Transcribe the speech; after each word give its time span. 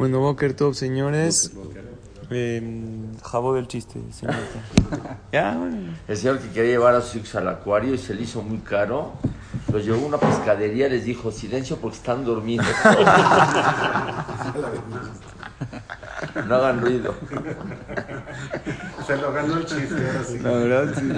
Bueno, 0.00 0.18
Boker 0.20 0.54
Top, 0.54 0.72
señores. 0.72 1.52
Eh, 2.30 2.62
jabó 3.22 3.52
del 3.52 3.68
chiste, 3.68 4.00
señorita. 4.10 4.40
ya, 5.32 5.58
bueno. 5.58 5.92
El 6.08 6.16
señor 6.16 6.38
que 6.38 6.48
quería 6.48 6.70
llevar 6.70 6.94
a 6.94 7.02
sus 7.02 7.16
hijos 7.16 7.34
al 7.34 7.48
acuario 7.48 7.92
y 7.92 7.98
se 7.98 8.14
le 8.14 8.22
hizo 8.22 8.40
muy 8.40 8.60
caro, 8.60 9.12
los 9.70 9.84
llevó 9.84 10.02
a 10.02 10.06
una 10.06 10.16
pescadería 10.16 10.88
les 10.88 11.04
dijo 11.04 11.30
silencio 11.30 11.76
porque 11.76 11.98
están 11.98 12.24
durmiendo. 12.24 12.64
no 16.46 16.54
hagan 16.54 16.80
ruido. 16.80 17.14
Se 19.06 19.18
lo 19.18 19.34
ganó 19.34 19.58
el 19.58 19.66
chiste, 19.66 19.96
ahora 19.96 20.24
sí. 20.24 20.38
La 20.38 20.50
verdad, 20.50 20.94
sí. 20.98 21.12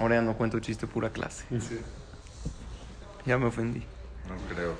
Ahora 0.00 0.16
ya 0.16 0.22
no 0.22 0.36
cuento 0.36 0.58
chiste, 0.58 0.88
pura 0.88 1.10
clase. 1.10 1.44
Sí. 1.60 1.78
Ya 3.26 3.38
me 3.38 3.46
ofendí. 3.46 3.84
No 4.28 4.34
creo. 4.52 4.74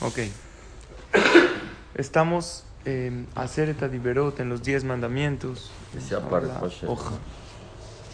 Ok. 0.00 0.18
Estamos 1.94 2.64
en 2.84 3.26
hacer 3.34 3.68
et 3.68 3.82
adiberot 3.82 4.40
en 4.40 4.48
los 4.48 4.62
diez 4.62 4.84
mandamientos. 4.84 5.70
Que 5.92 6.00
sea 6.00 6.20
para 6.20 6.46
La 6.46 6.54
José. 6.54 6.86
hoja. 6.86 7.12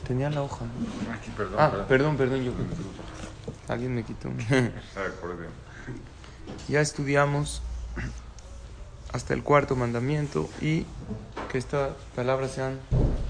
Tenía 0.07 0.31
la 0.31 0.43
hoja, 0.43 0.65
¿no? 0.65 1.13
Aquí, 1.13 1.31
perdón. 1.37 1.55
Ah, 1.59 1.71
perdón. 1.71 1.87
perdón, 1.89 2.17
perdón, 2.17 2.45
yo. 2.45 2.53
Alguien 3.69 3.95
me 3.95 4.03
quitó. 4.05 4.29
Ah, 4.51 4.69
ya 6.69 6.81
estudiamos 6.81 7.63
hasta 9.13 9.35
el 9.35 9.43
cuarto 9.43 9.77
mandamiento 9.77 10.49
y 10.61 10.85
que 11.51 11.59
estas 11.59 11.91
palabras 12.15 12.53
sean 12.53 12.79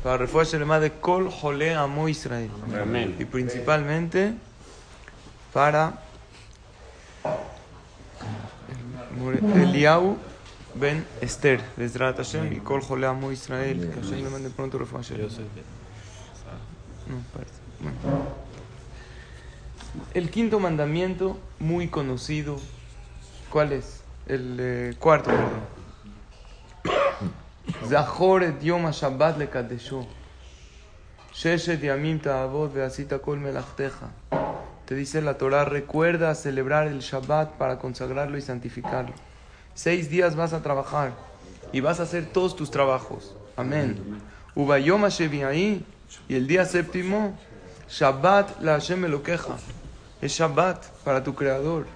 para 0.03 0.17
refuerzo 0.19 0.57
el 0.57 0.81
de 0.81 0.93
Kol 0.93 1.31
Jole 1.31 1.75
Amo 1.75 2.09
Israel. 2.09 2.51
Amén. 2.81 3.17
Y 3.19 3.25
principalmente 3.25 4.35
para 5.53 6.06
Eliau 9.55 10.17
Ben 10.75 11.05
Esther, 11.21 11.61
Bezrat 11.77 12.19
Hashem 12.19 12.53
y 12.53 12.57
Kol 12.57 12.83
Jole 12.83 13.07
Amo 13.07 13.33
Israel. 13.33 13.81
Que 13.81 14.01
Hashem 14.01 14.23
le 14.23 14.31
mande 14.31 14.51
pronto 14.51 14.79
refuerzo. 14.79 15.15
No, 15.15 15.23
parece. 17.33 17.55
Bueno. 17.81 17.97
El 20.13 20.31
quinto 20.31 20.61
mandamiento, 20.61 21.39
muy 21.59 21.89
conocido. 21.89 22.59
¿Cuál 23.51 23.73
es? 23.73 24.03
El 24.27 24.59
eh, 24.61 24.95
cuarto, 24.99 25.31
perdón. 25.31 25.61
Zahor 27.89 28.43
et 28.43 28.63
yom 28.63 28.85
ha-shabbat 28.87 29.39
lekadesho. 29.39 30.07
Sheshet 31.33 31.83
yamim 31.83 32.21
ta'avot 32.21 32.75
ve'asita 32.75 33.19
kol 33.19 33.39
melachteja. 33.39 34.11
Te 34.87 34.95
dice 34.95 35.21
la 35.21 35.37
Torah, 35.37 35.65
recuerda 35.65 36.33
celebrar 36.37 36.87
el 36.87 37.01
Shabbat 37.01 37.55
para 37.55 37.79
consagrarlo 37.79 38.39
y 38.39 38.43
santificarlo. 38.43 39.13
Seis 39.75 40.09
días 40.09 40.37
vas 40.37 40.53
a 40.53 40.63
trabajar 40.63 41.13
y 41.73 41.81
vas 41.81 41.99
a 41.99 42.05
hacer 42.05 42.27
todos 42.27 42.55
tus 42.55 42.71
trabajos. 42.71 43.35
Amén. 43.57 44.21
Y 46.29 46.35
el 46.35 46.47
día 46.47 46.65
séptimo, 46.65 47.37
Shabbat 47.91 48.63
la 48.63 48.73
Hashem 48.75 49.05
Elokeja. 49.05 49.57
Es 50.23 50.33
Shabbat 50.33 50.87
para 51.05 51.25
tu 51.25 51.35
creador. 51.35 51.87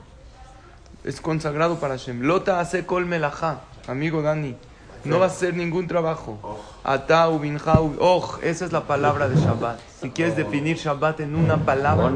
Es 1.05 1.21
consagrado 1.21 1.79
para 1.79 1.97
Hashem. 1.97 2.23
Lota 2.23 2.59
hace 2.59 2.87
kol 2.87 3.07
melajá. 3.07 3.61
Amigo 3.87 4.21
Dani, 4.21 4.57
no 5.05 5.19
va 5.19 5.25
a 5.27 5.29
hacer 5.29 5.55
ningún 5.55 5.87
trabajo. 5.87 6.39
Ata 6.85 7.29
ubinja 7.29 7.81
ub- 7.81 7.97
Oh, 8.01 8.39
esa 8.43 8.65
es 8.65 8.73
la 8.73 8.87
palabra 8.87 9.29
de 9.29 9.37
Shabbat. 9.37 9.79
Si 10.01 10.11
quieres 10.11 10.37
definir 10.37 10.77
Shabbat 10.77 11.21
en 11.21 11.35
una 11.37 11.65
palabra, 11.65 12.13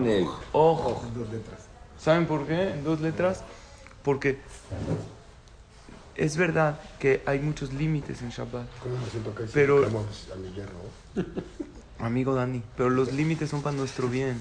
oh. 0.53 1.03
Dos 1.15 1.31
letras. 1.31 1.61
¿Saben 1.99 2.27
por 2.27 2.47
qué? 2.47 2.71
En 2.71 2.85
dos 2.85 3.01
letras. 3.01 3.43
Porque 4.03 4.39
es 6.15 6.37
verdad 6.37 6.79
que 6.99 7.23
hay 7.27 7.41
muchos 7.41 7.73
límites 7.73 8.23
en 8.23 8.29
Shabbat. 8.31 8.67
¿Cómo 8.83 8.97
me 8.99 9.11
siento 9.11 9.35
que 9.35 9.45
Pero-? 9.45 9.85
Amigo 11.99 12.35
Dani, 12.35 12.63
pero 12.77 12.91
los 12.91 13.13
límites 13.13 13.49
son 13.51 13.63
para 13.63 13.75
nuestro 13.77 14.09
bien. 14.09 14.41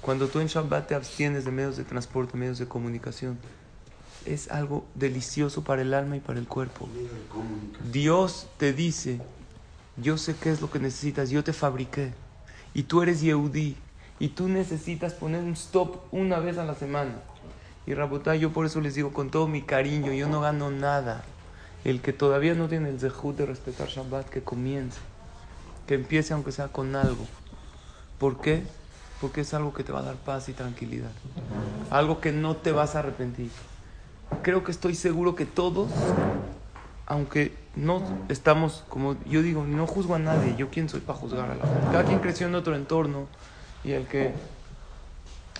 Cuando 0.00 0.28
tú 0.28 0.40
en 0.40 0.46
Shabbat 0.46 0.88
te 0.88 0.94
abstienes 0.94 1.44
de 1.44 1.50
medios 1.50 1.76
de 1.76 1.84
transporte, 1.84 2.36
medios 2.36 2.58
de 2.58 2.66
comunicación, 2.68 3.38
es 4.26 4.50
algo 4.50 4.84
delicioso 4.94 5.62
para 5.62 5.82
el 5.82 5.94
alma 5.94 6.16
y 6.16 6.20
para 6.20 6.38
el 6.38 6.46
cuerpo. 6.46 6.88
Dios 7.90 8.46
te 8.58 8.72
dice, 8.72 9.20
yo 9.96 10.18
sé 10.18 10.34
qué 10.34 10.50
es 10.50 10.60
lo 10.60 10.70
que 10.70 10.78
necesitas, 10.78 11.30
yo 11.30 11.44
te 11.44 11.52
fabriqué. 11.52 12.12
Y 12.74 12.84
tú 12.84 13.02
eres 13.02 13.20
Yehudí. 13.20 13.76
Y 14.18 14.28
tú 14.28 14.48
necesitas 14.48 15.14
poner 15.14 15.42
un 15.42 15.52
stop 15.52 15.96
una 16.12 16.38
vez 16.38 16.56
a 16.56 16.64
la 16.64 16.74
semana. 16.74 17.14
Y 17.86 17.94
Rabotá, 17.94 18.36
yo 18.36 18.52
por 18.52 18.66
eso 18.66 18.80
les 18.80 18.94
digo 18.94 19.12
con 19.12 19.30
todo 19.30 19.48
mi 19.48 19.62
cariño, 19.62 20.12
yo 20.12 20.28
no 20.28 20.40
gano 20.40 20.70
nada. 20.70 21.24
El 21.84 22.00
que 22.00 22.12
todavía 22.12 22.54
no 22.54 22.68
tiene 22.68 22.90
el 22.90 23.00
zehut 23.00 23.36
de 23.36 23.46
respetar 23.46 23.88
Shabbat, 23.88 24.28
que 24.28 24.42
comience. 24.42 25.00
Que 25.86 25.94
empiece 25.94 26.32
aunque 26.32 26.52
sea 26.52 26.68
con 26.68 26.94
algo. 26.94 27.26
¿Por 28.18 28.40
qué? 28.40 28.62
Porque 29.20 29.40
es 29.40 29.52
algo 29.54 29.74
que 29.74 29.82
te 29.82 29.90
va 29.90 29.98
a 29.98 30.04
dar 30.04 30.14
paz 30.14 30.48
y 30.48 30.52
tranquilidad. 30.52 31.10
Algo 31.90 32.20
que 32.20 32.30
no 32.30 32.56
te 32.56 32.70
vas 32.70 32.94
a 32.94 33.00
arrepentir. 33.00 33.50
Creo 34.42 34.64
que 34.64 34.72
estoy 34.72 34.94
seguro 34.94 35.34
que 35.34 35.46
todos, 35.46 35.90
aunque 37.06 37.54
no 37.76 38.02
estamos, 38.28 38.84
como 38.88 39.16
yo 39.24 39.42
digo, 39.42 39.64
no 39.64 39.86
juzgo 39.86 40.14
a 40.14 40.18
nadie. 40.18 40.54
Yo 40.56 40.68
quién 40.70 40.88
soy 40.88 41.00
para 41.00 41.18
juzgar 41.18 41.50
a 41.50 41.54
la 41.54 41.64
gente. 41.64 41.86
Cada 41.92 42.04
quien 42.04 42.18
creció 42.18 42.46
en 42.46 42.54
otro 42.54 42.74
entorno 42.74 43.26
y 43.84 43.92
el 43.92 44.06
que 44.06 44.32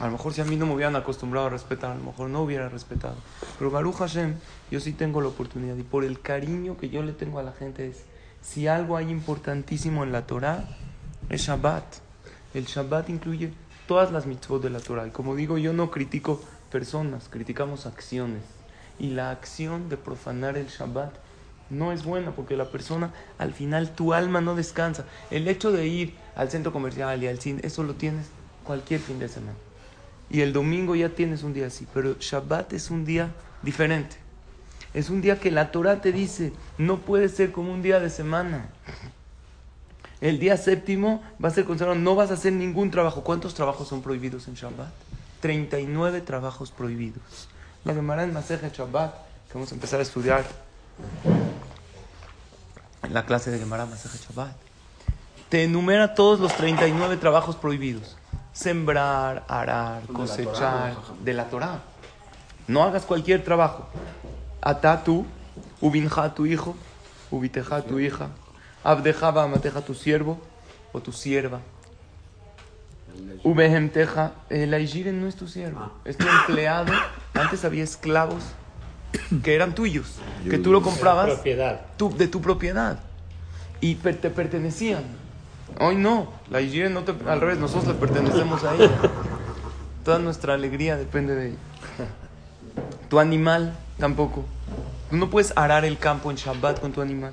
a 0.01 0.07
lo 0.07 0.13
mejor 0.13 0.33
si 0.33 0.41
a 0.41 0.45
mí 0.45 0.57
no 0.57 0.67
me 0.67 0.75
hubieran 0.75 0.97
acostumbrado 0.97 1.47
a 1.47 1.51
respetar, 1.51 1.93
a 1.93 1.95
lo 1.95 2.03
mejor 2.03 2.29
no 2.29 2.43
hubiera 2.43 2.69
respetado. 2.69 3.17
Pero 3.59 3.71
Baruch 3.71 3.97
Hashem, 3.97 4.35
yo 4.71 4.81
sí 4.81 4.93
tengo 4.93 5.21
la 5.21 5.29
oportunidad. 5.29 5.77
Y 5.77 5.83
por 5.83 6.05
el 6.05 6.21
cariño 6.21 6.77
que 6.77 6.89
yo 6.89 7.03
le 7.03 7.13
tengo 7.13 7.39
a 7.39 7.43
la 7.43 7.53
gente 7.53 7.89
es, 7.89 8.05
si 8.41 8.67
algo 8.67 8.97
hay 8.97 9.11
importantísimo 9.11 10.03
en 10.03 10.13
la 10.13 10.27
Torah, 10.27 10.65
es 11.29 11.43
Shabbat. 11.43 11.85
El 12.55 12.65
Shabbat 12.65 13.11
incluye 13.11 13.53
todas 13.87 14.11
las 14.11 14.27
mitzvot 14.27 14.63
de 14.63 14.71
la 14.71 14.81
Torah. 14.81 15.07
Y 15.07 15.11
como 15.11 15.37
digo, 15.37 15.59
yo 15.59 15.73
no 15.73 15.91
critico 15.91 16.41
personas, 16.71 17.29
criticamos 17.29 17.87
acciones. 17.87 18.43
Y 18.99 19.11
la 19.11 19.31
acción 19.31 19.89
de 19.89 19.97
profanar 19.97 20.57
el 20.57 20.69
Shabbat 20.69 21.13
no 21.71 21.93
es 21.93 22.05
buena 22.05 22.33
porque 22.33 22.57
la 22.57 22.71
persona, 22.71 23.13
al 23.39 23.53
final, 23.53 23.93
tu 23.93 24.13
alma 24.13 24.41
no 24.41 24.55
descansa. 24.55 25.05
El 25.31 25.49
hecho 25.49 25.73
de 25.73 25.87
ir 25.87 26.15
al 26.37 26.51
centro 26.51 26.73
comercial 26.73 27.23
y 27.23 27.27
al 27.27 27.41
cine, 27.41 27.61
eso 27.65 27.83
lo 27.83 27.95
tienes 27.95 28.27
cualquier 28.65 29.01
fin 29.01 29.19
de 29.19 29.29
semana. 29.29 29.57
Y 30.31 30.41
el 30.41 30.53
domingo 30.53 30.95
ya 30.95 31.11
tienes 31.11 31.43
un 31.43 31.53
día 31.53 31.67
así, 31.67 31.87
pero 31.93 32.17
Shabbat 32.19 32.73
es 32.73 32.91
un 32.91 33.05
día 33.05 33.31
diferente. 33.63 34.17
Es 34.95 35.09
un 35.09 35.23
día 35.23 35.41
que 35.41 35.51
la 35.51 35.71
Torah 35.73 36.01
te 36.01 36.13
dice, 36.13 36.53
no 36.79 36.99
puede 36.99 37.29
ser 37.29 37.53
como 37.53 37.73
un 37.73 37.83
día 37.83 37.99
de 38.01 38.11
semana. 38.11 38.69
El 40.21 40.39
día 40.39 40.57
séptimo 40.57 41.23
va 41.43 41.49
a 41.49 41.53
ser 41.53 41.65
consagrado, 41.65 41.99
no 41.99 42.15
vas 42.15 42.31
a 42.31 42.35
hacer 42.35 42.53
ningún 42.53 42.91
trabajo. 42.91 43.25
¿Cuántos 43.25 43.55
trabajos 43.55 43.89
son 43.89 44.03
prohibidos 44.03 44.47
en 44.49 44.55
Shabbat? 44.55 44.93
39 45.41 46.21
trabajos 46.21 46.71
prohibidos. 46.71 47.49
La 47.85 47.95
Gemara 47.95 48.23
en 48.23 48.33
Masejet 48.33 48.73
Shabbat, 48.73 49.13
que 49.49 49.55
vamos 49.55 49.73
a 49.73 49.75
empezar 49.75 49.99
a 49.99 50.05
estudiar 50.05 50.45
en 53.03 53.13
la 53.13 53.27
clase 53.27 53.51
de 53.51 53.59
Gemara 53.59 53.87
Masejet 53.87 54.21
Shabbat, 54.29 54.55
te 55.49 55.65
enumera 55.65 56.15
todos 56.15 56.39
los 56.39 56.57
39 56.57 57.17
trabajos 57.17 57.57
prohibidos. 57.57 58.17
Sembrar, 58.53 59.45
arar, 59.49 60.03
cosechar, 60.05 60.95
de 61.25 61.35
la 61.35 61.47
Torah. 61.51 61.81
No 62.69 62.85
hagas 62.85 63.05
cualquier 63.05 63.43
trabajo. 63.43 63.89
Ata 64.61 65.03
tú, 65.03 65.27
ubinja 65.81 66.35
tu 66.35 66.47
hijo, 66.47 66.77
ubiteja 67.33 67.83
tu 67.83 67.99
hija, 67.99 68.29
abdeja 68.85 69.29
amateja 69.29 69.81
tu 69.81 69.95
siervo 69.95 70.39
o 70.93 71.01
tu 71.01 71.11
sierva. 71.11 71.61
Ubehemteja, 73.43 74.33
el 74.51 74.73
Aijiren 74.73 75.21
no 75.21 75.27
es 75.27 75.35
tu 75.35 75.49
siervo, 75.49 75.91
es 76.05 76.17
tu 76.17 76.29
empleado. 76.29 76.93
Antes 77.35 77.65
había 77.65 77.83
esclavos 77.85 78.43
que 79.43 79.55
eran 79.55 79.75
tuyos, 79.75 80.17
que 80.49 80.59
tú 80.59 80.73
lo 80.73 80.83
comprabas 80.83 81.29
tu- 81.97 82.15
de 82.17 82.29
tu 82.29 82.41
propiedad 82.41 82.99
y 83.81 83.95
per- 83.97 84.17
te 84.21 84.31
pertenecían. 84.31 85.03
Hoy 85.81 85.97
no, 85.97 86.31
la 86.51 86.61
higiene 86.61 86.91
no 86.91 87.05
te, 87.05 87.15
al 87.29 87.41
revés, 87.41 87.59
nosotros 87.59 87.87
le 87.89 87.95
pertenecemos 87.95 88.63
a 88.65 88.75
ella. 88.75 88.91
Toda 90.05 90.19
nuestra 90.19 90.55
alegría 90.55 90.97
depende 90.97 91.35
de 91.35 91.47
ella. 91.49 91.59
Tu 93.09 93.19
animal 93.19 93.75
tampoco. 93.99 94.45
Tú 95.11 95.17
no 95.17 95.31
puedes 95.31 95.53
arar 95.57 95.85
el 95.85 95.99
campo 95.99 96.31
en 96.31 96.37
Shabbat 96.37 96.81
con 96.81 96.93
tu 96.93 97.01
animal. 97.01 97.33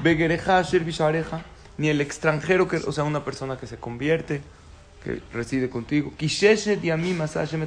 Begereja, 0.00 0.58
asher 0.58 0.84
bishareja, 0.84 1.42
ni 1.78 1.88
el 1.88 2.00
extranjero, 2.00 2.68
que, 2.68 2.76
o 2.78 2.92
sea, 2.92 3.04
una 3.04 3.24
persona 3.24 3.56
que 3.58 3.66
se 3.66 3.76
convierte, 3.76 4.42
que 5.02 5.20
reside 5.32 5.68
contigo. 5.70 6.12
Kisheshet 6.16 6.82
yamim 6.82 7.20
asa 7.22 7.40
Hashem 7.40 7.66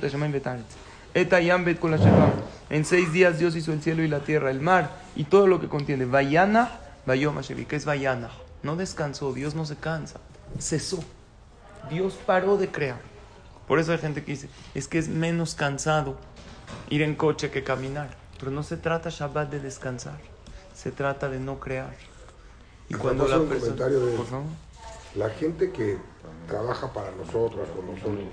et 1.13 1.29
hashamayim 1.29 1.29
v'taretz. 1.29 1.29
Et 1.29 1.33
hayam 1.33 1.65
bet 1.65 1.79
kol 1.79 1.91
hashem. 1.91 2.49
En 2.69 2.85
seis 2.85 3.11
días 3.11 3.39
Dios 3.39 3.55
hizo 3.55 3.73
el 3.73 3.81
cielo 3.81 4.03
y 4.03 4.07
la 4.07 4.19
tierra, 4.19 4.51
el 4.51 4.61
mar 4.61 4.91
y 5.15 5.23
todo 5.23 5.47
lo 5.47 5.59
que 5.59 5.67
contiene. 5.67 6.05
Vayana, 6.05 6.79
vayom 7.05 7.35
Hashem. 7.35 7.59
¿Y 7.59 7.65
¿Qué 7.65 7.75
es 7.75 7.85
vayana? 7.85 8.29
No 8.61 8.75
descansó, 8.75 9.33
Dios 9.33 9.55
no 9.55 9.65
se 9.65 9.75
cansa. 9.75 10.19
Cesó. 10.59 10.99
Dios 11.89 12.17
paró 12.25 12.57
de 12.57 12.69
crear. 12.69 13.01
Por 13.67 13.79
eso 13.79 13.91
hay 13.91 13.99
gente 13.99 14.23
que 14.23 14.31
dice, 14.31 14.49
es 14.73 14.87
que 14.87 14.97
es 14.97 15.07
menos 15.07 15.55
cansado 15.55 16.17
ir 16.89 17.01
en 17.01 17.15
coche 17.15 17.51
que 17.51 17.63
caminar. 17.63 18.17
Pero 18.39 18.51
no 18.51 18.63
se 18.63 18.77
trata 18.77 19.09
Shabbat 19.09 19.49
de 19.49 19.59
descansar, 19.59 20.19
se 20.73 20.91
trata 20.91 21.29
de 21.29 21.39
no 21.39 21.59
crear. 21.59 21.95
Y 22.87 22.95
cuando 22.95 23.27
la 23.27 23.39
un 23.39 23.47
persona... 23.47 23.75
comentario 23.75 23.99
de-. 24.05 24.17
La 25.15 25.29
gente 25.29 25.71
que 25.71 25.97
trabaja 26.47 26.91
para 26.93 27.11
nosotros, 27.11 27.67
con 27.75 27.85
nosotros, 27.87 28.25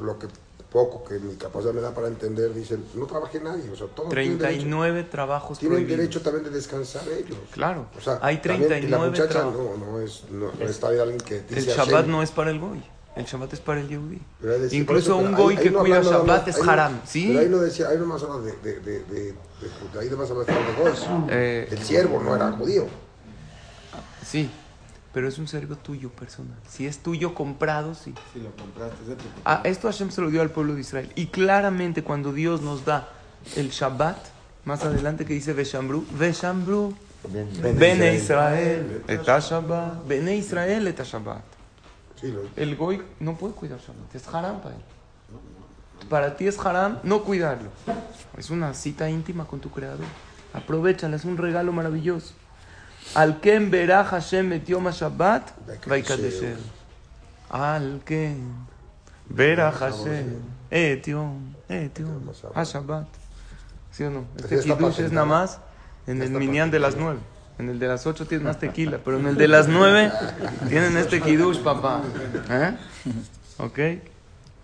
lo 0.00 0.18
que 0.18 0.28
poco 0.74 1.04
que 1.04 1.20
mi 1.20 1.36
capacidad 1.36 1.72
me 1.72 1.80
da 1.80 1.94
para 1.94 2.08
entender, 2.08 2.52
dicen, 2.52 2.84
no 2.94 3.06
trabaje 3.06 3.38
nadie, 3.40 3.70
o 3.70 3.76
sea, 3.76 3.86
todos 3.86 4.08
tienen 4.10 4.36
derecho, 4.38 4.58
39 4.58 5.04
trabajos 5.04 5.56
tienen 5.60 5.76
prohibidos. 5.76 5.98
derecho 5.98 6.20
también 6.22 6.42
de 6.44 6.50
descansar 6.50 7.04
ellos. 7.16 7.38
Claro, 7.52 7.86
O 7.96 8.00
sea, 8.00 8.18
hay 8.20 8.38
también- 8.38 8.64
y 8.64 8.66
39 8.66 8.90
la 9.06 9.10
muchacha 9.12 9.28
trabajos. 9.30 9.78
no, 9.78 9.86
no 9.92 10.00
es, 10.00 10.24
no, 10.32 10.50
no 10.52 10.66
está 10.68 10.90
bien 10.90 11.02
alguien 11.02 11.20
que 11.20 11.42
dice 11.42 11.60
El 11.70 11.76
Hashem. 11.76 11.86
Shabbat 11.94 12.06
no 12.08 12.22
es 12.24 12.32
para 12.32 12.50
el 12.50 12.58
Goy, 12.58 12.82
el 13.14 13.24
Shabbat 13.24 13.52
es 13.52 13.60
para 13.60 13.80
el 13.82 13.88
Yehudi. 13.88 14.20
Es 14.42 14.60
decir, 14.62 14.80
Incluso 14.80 15.16
eso, 15.16 15.16
un 15.18 15.32
Goy 15.36 15.56
que 15.56 15.70
no 15.70 15.78
cuida 15.78 16.00
nada 16.00 16.10
Shabbat 16.10 16.26
más- 16.26 16.48
es 16.48 16.56
ahí 16.56 16.62
no- 16.66 16.72
haram, 16.72 17.00
¿sí? 17.06 17.24
Pero 17.28 17.38
ahí 17.38 17.48
no 17.48 17.58
decía, 17.58 17.88
ahí 17.90 17.98
no 17.98 18.06
más 18.06 18.22
habla 18.24 18.38
de, 18.40 18.52
de, 18.60 18.80
de, 18.80 18.98
de, 19.04 19.34
ahí 20.00 20.10
nomás 20.10 20.28
habla 20.28 20.42
de 20.42 20.52
Goy. 20.52 20.92
Eh, 21.30 21.68
El 21.70 21.78
siervo 21.84 22.20
no 22.20 22.34
era 22.34 22.50
judío. 22.50 22.86
Sí, 24.26 24.50
pero 25.14 25.28
es 25.28 25.38
un 25.38 25.46
servo 25.46 25.76
tuyo 25.76 26.10
personal. 26.10 26.58
Si 26.68 26.86
es 26.86 26.98
tuyo 26.98 27.34
comprado, 27.34 27.94
sí. 27.94 28.12
Si 28.32 28.40
lo 28.40 28.50
compraste, 28.56 29.00
es 29.02 29.08
de 29.10 29.14
tu 29.14 29.22
Ah, 29.44 29.60
esto 29.62 29.86
Hashem 29.86 30.10
se 30.10 30.20
lo 30.20 30.28
dio 30.28 30.42
al 30.42 30.50
pueblo 30.50 30.74
de 30.74 30.80
Israel. 30.80 31.10
Y 31.14 31.26
claramente 31.26 32.02
cuando 32.02 32.32
Dios 32.32 32.62
nos 32.62 32.84
da 32.84 33.08
el 33.54 33.70
Shabbat, 33.70 34.18
más 34.64 34.82
adelante 34.82 35.24
que 35.24 35.32
dice 35.32 35.52
Veshambru, 35.52 36.04
Veshambru. 36.18 36.94
Bene 37.78 38.16
Israel, 38.16 39.02
et 39.06 39.22
Shabbat, 39.22 40.06
Bene 40.06 40.36
Israel, 40.36 40.88
et 40.88 41.00
Shabbat. 41.00 41.44
El 42.56 42.74
Goy 42.74 43.00
no 43.20 43.36
puede 43.36 43.54
cuidar 43.54 43.78
Shabbat, 43.78 44.14
es 44.14 44.26
haram 44.26 44.60
para 44.60 44.74
él. 44.74 44.80
Para 46.10 46.36
ti 46.36 46.48
es 46.48 46.58
haram 46.58 46.98
no 47.04 47.22
cuidarlo. 47.22 47.70
Es 48.36 48.50
una 48.50 48.74
cita 48.74 49.08
íntima 49.08 49.46
con 49.46 49.60
tu 49.60 49.70
creador. 49.70 50.06
Aprovechala, 50.52 51.14
es 51.16 51.24
un 51.24 51.36
regalo 51.36 51.72
maravilloso. 51.72 52.34
Al 53.14 53.40
Ken 53.40 53.70
verá 53.70 54.02
Hashem 54.04 54.52
et 54.52 54.68
Yom 54.68 54.90
Shabbat, 54.90 55.52
Vaikadesher. 55.86 56.56
Al 57.50 58.00
Ken 58.04 58.66
verá 59.28 59.70
Hashem 59.70 60.42
et 60.70 61.06
Yom, 61.06 61.54
et 61.68 61.98
Yom 61.98 62.32
Shabbat. 62.32 63.06
¿Sí 63.92 64.02
o 64.02 64.10
no? 64.10 64.24
Este 64.36 64.60
Kiddush 64.60 65.00
es 65.00 65.12
nada 65.12 65.26
más 65.26 65.60
en 66.06 66.20
el 66.20 66.30
minyan 66.30 66.70
de 66.70 66.80
las 66.80 66.96
nueve. 66.96 67.20
En 67.58 67.68
el 67.68 67.78
de 67.78 67.86
las 67.86 68.04
ocho 68.06 68.26
tienes 68.26 68.44
más 68.44 68.58
tequila, 68.58 68.98
pero 69.04 69.20
en 69.20 69.26
el 69.26 69.36
de 69.36 69.46
las 69.56 69.68
nueve 69.68 70.10
tienen 70.68 70.96
este 70.96 71.20
Kiddush, 71.20 71.60
papá. 71.60 72.02
¿Eh? 72.50 72.76
¿Ok? 73.58 73.78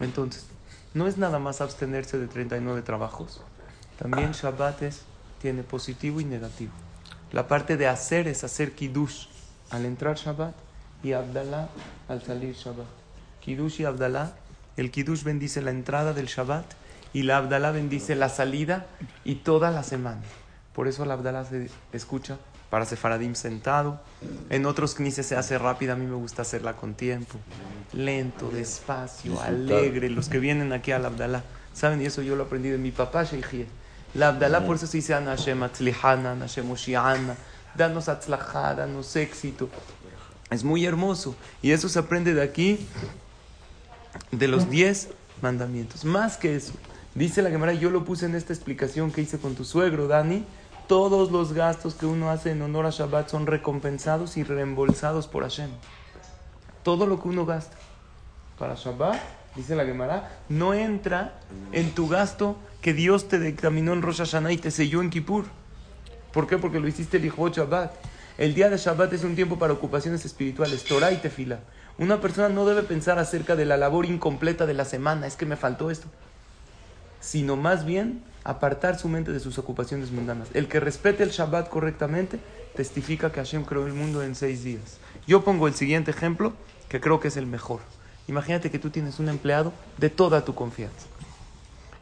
Entonces, 0.01 0.47
no 0.95 1.07
es 1.07 1.17
nada 1.17 1.39
más 1.39 1.61
abstenerse 1.61 2.19
de 2.19 2.27
39 2.27 2.83
trabajos. 2.83 3.41
También 3.99 4.33
Shabbat 4.33 4.83
es, 4.83 5.03
tiene 5.41 5.63
positivo 5.63 6.21
y 6.21 6.25
negativo. 6.25 6.73
La 7.32 7.47
parte 7.47 7.77
de 7.77 7.87
hacer 7.87 8.27
es 8.27 8.43
hacer 8.43 8.73
Kiddush 8.73 9.27
al 9.71 9.85
entrar 9.85 10.17
Shabbat 10.17 10.55
y 11.03 11.12
Abdalá 11.12 11.69
al 12.09 12.23
salir 12.23 12.55
Shabbat. 12.55 12.87
Kiddush 13.41 13.81
y 13.81 13.85
Abdalá, 13.85 14.35
el 14.77 14.91
Kiddush 14.91 15.23
bendice 15.23 15.62
la 15.62 15.71
entrada 15.71 16.12
del 16.12 16.27
Shabbat 16.27 16.65
y 17.12 17.23
la 17.23 17.37
Abdalá 17.37 17.71
bendice 17.71 18.17
la 18.17 18.29
salida 18.29 18.87
y 19.25 19.37
toda 19.37 19.71
la 19.71 19.85
semana. 19.85 20.23
Por 20.75 20.88
eso 20.88 21.05
la 21.05 21.15
Abdalá 21.15 21.44
se 21.44 21.71
escucha 21.93 22.38
para 22.69 22.85
Sefaradim 22.85 23.35
sentado. 23.35 24.00
En 24.49 24.67
otros 24.67 24.94
knises 24.94 25.27
se 25.27 25.37
hace 25.37 25.56
rápida, 25.56 25.93
a 25.93 25.97
mí 25.97 26.06
me 26.06 26.17
gusta 26.17 26.43
hacerla 26.43 26.75
con 26.75 26.94
tiempo. 26.94 27.38
Lento, 27.93 28.50
despacio, 28.50 29.41
alegre. 29.41 30.11
Los 30.11 30.29
que 30.29 30.41
vienen 30.41 30.73
aquí 30.73 30.93
al 30.93 31.06
Abdalá, 31.06 31.44
¿saben? 31.75 32.03
Y 32.03 32.06
eso 32.06 32.23
yo 32.23 32.35
lo 32.35 32.44
aprendí 32.44 32.71
de 32.71 32.79
mi 32.79 32.91
papá, 32.91 33.23
Sheikhie. 33.23 33.67
La 34.15 34.29
Abdalá, 34.29 34.67
por 34.67 34.77
eso 34.77 34.87
se 34.87 34.99
dice 34.99 35.15
Hashem 35.15 35.62
Atzlihana, 35.62 36.33
Ana 36.33 36.47
Hashem 36.47 36.71
Oshiana. 36.71 37.37
Danos 37.75 38.09
atzlajá, 38.09 38.75
danos 38.75 39.15
éxito. 39.15 39.69
Es 40.51 40.65
muy 40.65 40.85
hermoso. 40.85 41.37
Y 41.62 41.71
eso 41.71 41.89
se 41.89 41.99
aprende 42.01 42.35
de 42.35 42.43
aquí, 42.43 42.87
de 44.33 44.49
los 44.49 44.69
diez 44.69 45.09
mandamientos. 45.41 46.05
Más 46.05 46.37
que 46.37 46.57
eso, 46.57 46.73
dice 47.15 47.43
la 47.43 47.51
Gemara, 47.51 47.73
yo 47.73 47.91
lo 47.91 48.05
puse 48.05 48.27
en 48.27 48.35
esta 48.35 48.53
explicación 48.53 49.12
que 49.12 49.23
hice 49.23 49.39
con 49.39 49.55
tu 49.55 49.65
suegro, 49.65 50.09
Dani. 50.09 50.45
Todos 50.89 51.31
los 51.31 51.53
gastos 51.53 51.95
que 51.95 52.06
uno 52.06 52.31
hace 52.31 52.51
en 52.51 52.63
honor 52.63 52.87
a 52.87 52.91
Shabbat 52.91 53.29
son 53.29 53.47
recompensados 53.47 54.37
y 54.37 54.43
reembolsados 54.43 55.29
por 55.29 55.45
Hashem. 55.45 55.71
Todo 56.83 57.06
lo 57.06 57.23
que 57.23 57.29
uno 57.29 57.47
gasta 57.47 57.77
para 58.59 58.75
Shabbat, 58.75 59.21
dice 59.55 59.77
la 59.77 59.85
Gemara, 59.85 60.41
no 60.49 60.75
entra 60.75 61.39
en 61.71 61.95
tu 61.95 62.09
gasto 62.09 62.56
que 62.81 62.94
Dios 62.94 63.29
te 63.29 63.38
dictaminó 63.38 63.93
en 63.93 64.03
Rosh 64.03 64.19
Hashanah 64.19 64.53
y 64.53 64.56
te 64.56 64.71
selló 64.71 65.03
en 65.03 65.11
Kippur. 65.11 65.44
¿Por 66.32 66.47
qué? 66.47 66.56
Porque 66.56 66.81
lo 66.81 66.88
hiciste 66.88 67.19
el 67.19 67.27
hijo 67.27 67.49
Shabbat. 67.49 67.93
El 68.38 68.55
día 68.55 68.71
de 68.71 68.79
Shabbat 68.79 69.12
es 69.12 69.23
un 69.23 69.35
tiempo 69.35 69.59
para 69.59 69.75
ocupaciones 69.75 70.25
espirituales, 70.25 70.85
Torah 70.85 71.12
y 71.12 71.17
Tefila. 71.17 71.61
Una 71.99 72.23
persona 72.23 72.49
no 72.49 72.65
debe 72.65 72.82
pensar 72.82 73.19
acerca 73.19 73.55
de 73.55 73.67
la 73.67 73.77
labor 73.77 74.06
incompleta 74.06 74.65
de 74.65 74.73
la 74.73 74.87
semana, 74.87 75.27
es 75.27 75.37
que 75.37 75.44
me 75.44 75.56
faltó 75.56 75.91
esto, 75.91 76.06
sino 77.21 77.56
más 77.56 77.85
bien 77.85 78.23
apartar 78.44 78.99
su 78.99 79.09
mente 79.09 79.32
de 79.32 79.41
sus 79.41 79.59
ocupaciones 79.59 80.11
mundanas. 80.11 80.49
El 80.55 80.67
que 80.67 80.81
respete 80.81 81.23
el 81.23 81.31
Shabbat 81.31 81.69
correctamente 81.69 82.41
testifica 82.75 83.31
que 83.31 83.41
Hashem 83.41 83.65
creó 83.65 83.87
el 83.87 83.93
mundo 83.93 84.23
en 84.23 84.35
seis 84.35 84.65
días. 84.65 84.97
Yo 85.27 85.44
pongo 85.44 85.69
el 85.69 85.75
siguiente 85.75 86.12
ejemplo, 86.12 86.55
que 86.88 87.00
creo 87.00 87.21
que 87.21 87.29
es 87.29 87.37
el 87.37 87.47
mejor. 87.47 87.81
Imagínate 88.27 88.71
que 88.71 88.79
tú 88.79 88.88
tienes 88.88 89.19
un 89.19 89.29
empleado 89.29 89.75
de 89.99 90.09
toda 90.09 90.47
tu 90.47 90.55
confianza 90.55 91.06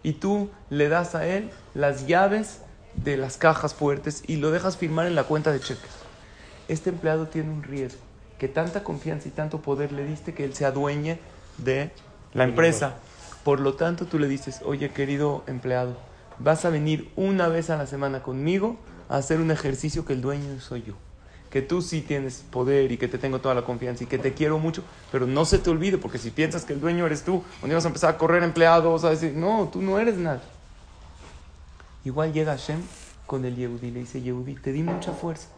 y 0.02 0.14
tú 0.14 0.50
le 0.70 0.88
das 0.88 1.14
a 1.14 1.26
él 1.26 1.50
las 1.74 2.06
llaves 2.06 2.60
de 2.96 3.16
las 3.16 3.36
cajas 3.36 3.74
fuertes 3.74 4.22
y 4.26 4.36
lo 4.36 4.50
dejas 4.50 4.76
firmar 4.76 5.06
en 5.06 5.14
la 5.14 5.24
cuenta 5.24 5.52
de 5.52 5.60
cheques. 5.60 5.90
Este 6.68 6.90
empleado 6.90 7.26
tiene 7.26 7.50
un 7.50 7.62
riesgo, 7.62 8.00
que 8.38 8.48
tanta 8.48 8.84
confianza 8.84 9.28
y 9.28 9.30
tanto 9.30 9.60
poder 9.60 9.92
le 9.92 10.04
diste 10.04 10.34
que 10.34 10.44
él 10.44 10.54
se 10.54 10.64
adueñe 10.64 11.18
de 11.58 11.90
la 12.34 12.44
empresa. 12.44 12.96
Por 13.44 13.60
lo 13.60 13.74
tanto, 13.74 14.06
tú 14.06 14.18
le 14.18 14.28
dices, 14.28 14.60
oye 14.64 14.90
querido 14.90 15.44
empleado, 15.46 15.96
vas 16.38 16.64
a 16.64 16.70
venir 16.70 17.10
una 17.16 17.48
vez 17.48 17.70
a 17.70 17.76
la 17.76 17.86
semana 17.86 18.22
conmigo 18.22 18.76
a 19.08 19.16
hacer 19.16 19.40
un 19.40 19.50
ejercicio 19.50 20.04
que 20.04 20.12
el 20.12 20.20
dueño 20.20 20.60
soy 20.60 20.82
yo. 20.82 20.94
Que 21.50 21.62
tú 21.62 21.80
sí 21.80 22.02
tienes 22.02 22.44
poder 22.50 22.92
y 22.92 22.98
que 22.98 23.08
te 23.08 23.18
tengo 23.18 23.40
toda 23.40 23.54
la 23.54 23.62
confianza 23.62 24.04
y 24.04 24.06
que 24.06 24.18
te 24.18 24.34
quiero 24.34 24.58
mucho, 24.58 24.82
pero 25.10 25.26
no 25.26 25.44
se 25.44 25.58
te 25.58 25.70
olvide, 25.70 25.96
porque 25.96 26.18
si 26.18 26.30
piensas 26.30 26.64
que 26.64 26.74
el 26.74 26.80
dueño 26.80 27.06
eres 27.06 27.22
tú, 27.22 27.42
un 27.62 27.68
día 27.68 27.76
vas 27.76 27.84
a 27.84 27.88
empezar 27.88 28.14
a 28.14 28.18
correr 28.18 28.42
empleados, 28.42 29.04
a 29.04 29.10
decir, 29.10 29.32
no, 29.34 29.68
tú 29.72 29.80
no 29.80 29.98
eres 29.98 30.16
nada. 30.16 30.42
Igual 32.04 32.32
llega 32.32 32.52
Hashem 32.52 32.80
con 33.26 33.44
el 33.44 33.56
Yehudi, 33.56 33.90
le 33.90 34.00
dice, 34.00 34.20
Yehudi, 34.20 34.54
te 34.54 34.72
di 34.72 34.82
mucha 34.82 35.12
fuerza, 35.12 35.48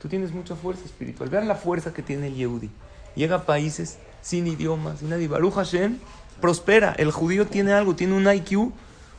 tú 0.00 0.08
tienes 0.08 0.32
mucha 0.32 0.54
fuerza 0.54 0.84
espiritual. 0.84 1.28
Vean 1.30 1.48
la 1.48 1.54
fuerza 1.54 1.92
que 1.92 2.02
tiene 2.02 2.28
el 2.28 2.34
Yehudi. 2.34 2.70
Llega 3.14 3.36
a 3.36 3.46
países 3.46 3.98
sin 4.22 4.46
idiomas, 4.46 5.00
sin 5.00 5.08
nadie. 5.08 5.28
Baruch 5.28 5.54
Hashem 5.54 5.98
prospera. 6.40 6.94
El 6.98 7.10
judío 7.10 7.46
tiene 7.46 7.72
algo, 7.72 7.94
tiene 7.94 8.14
un 8.14 8.32
IQ 8.32 8.72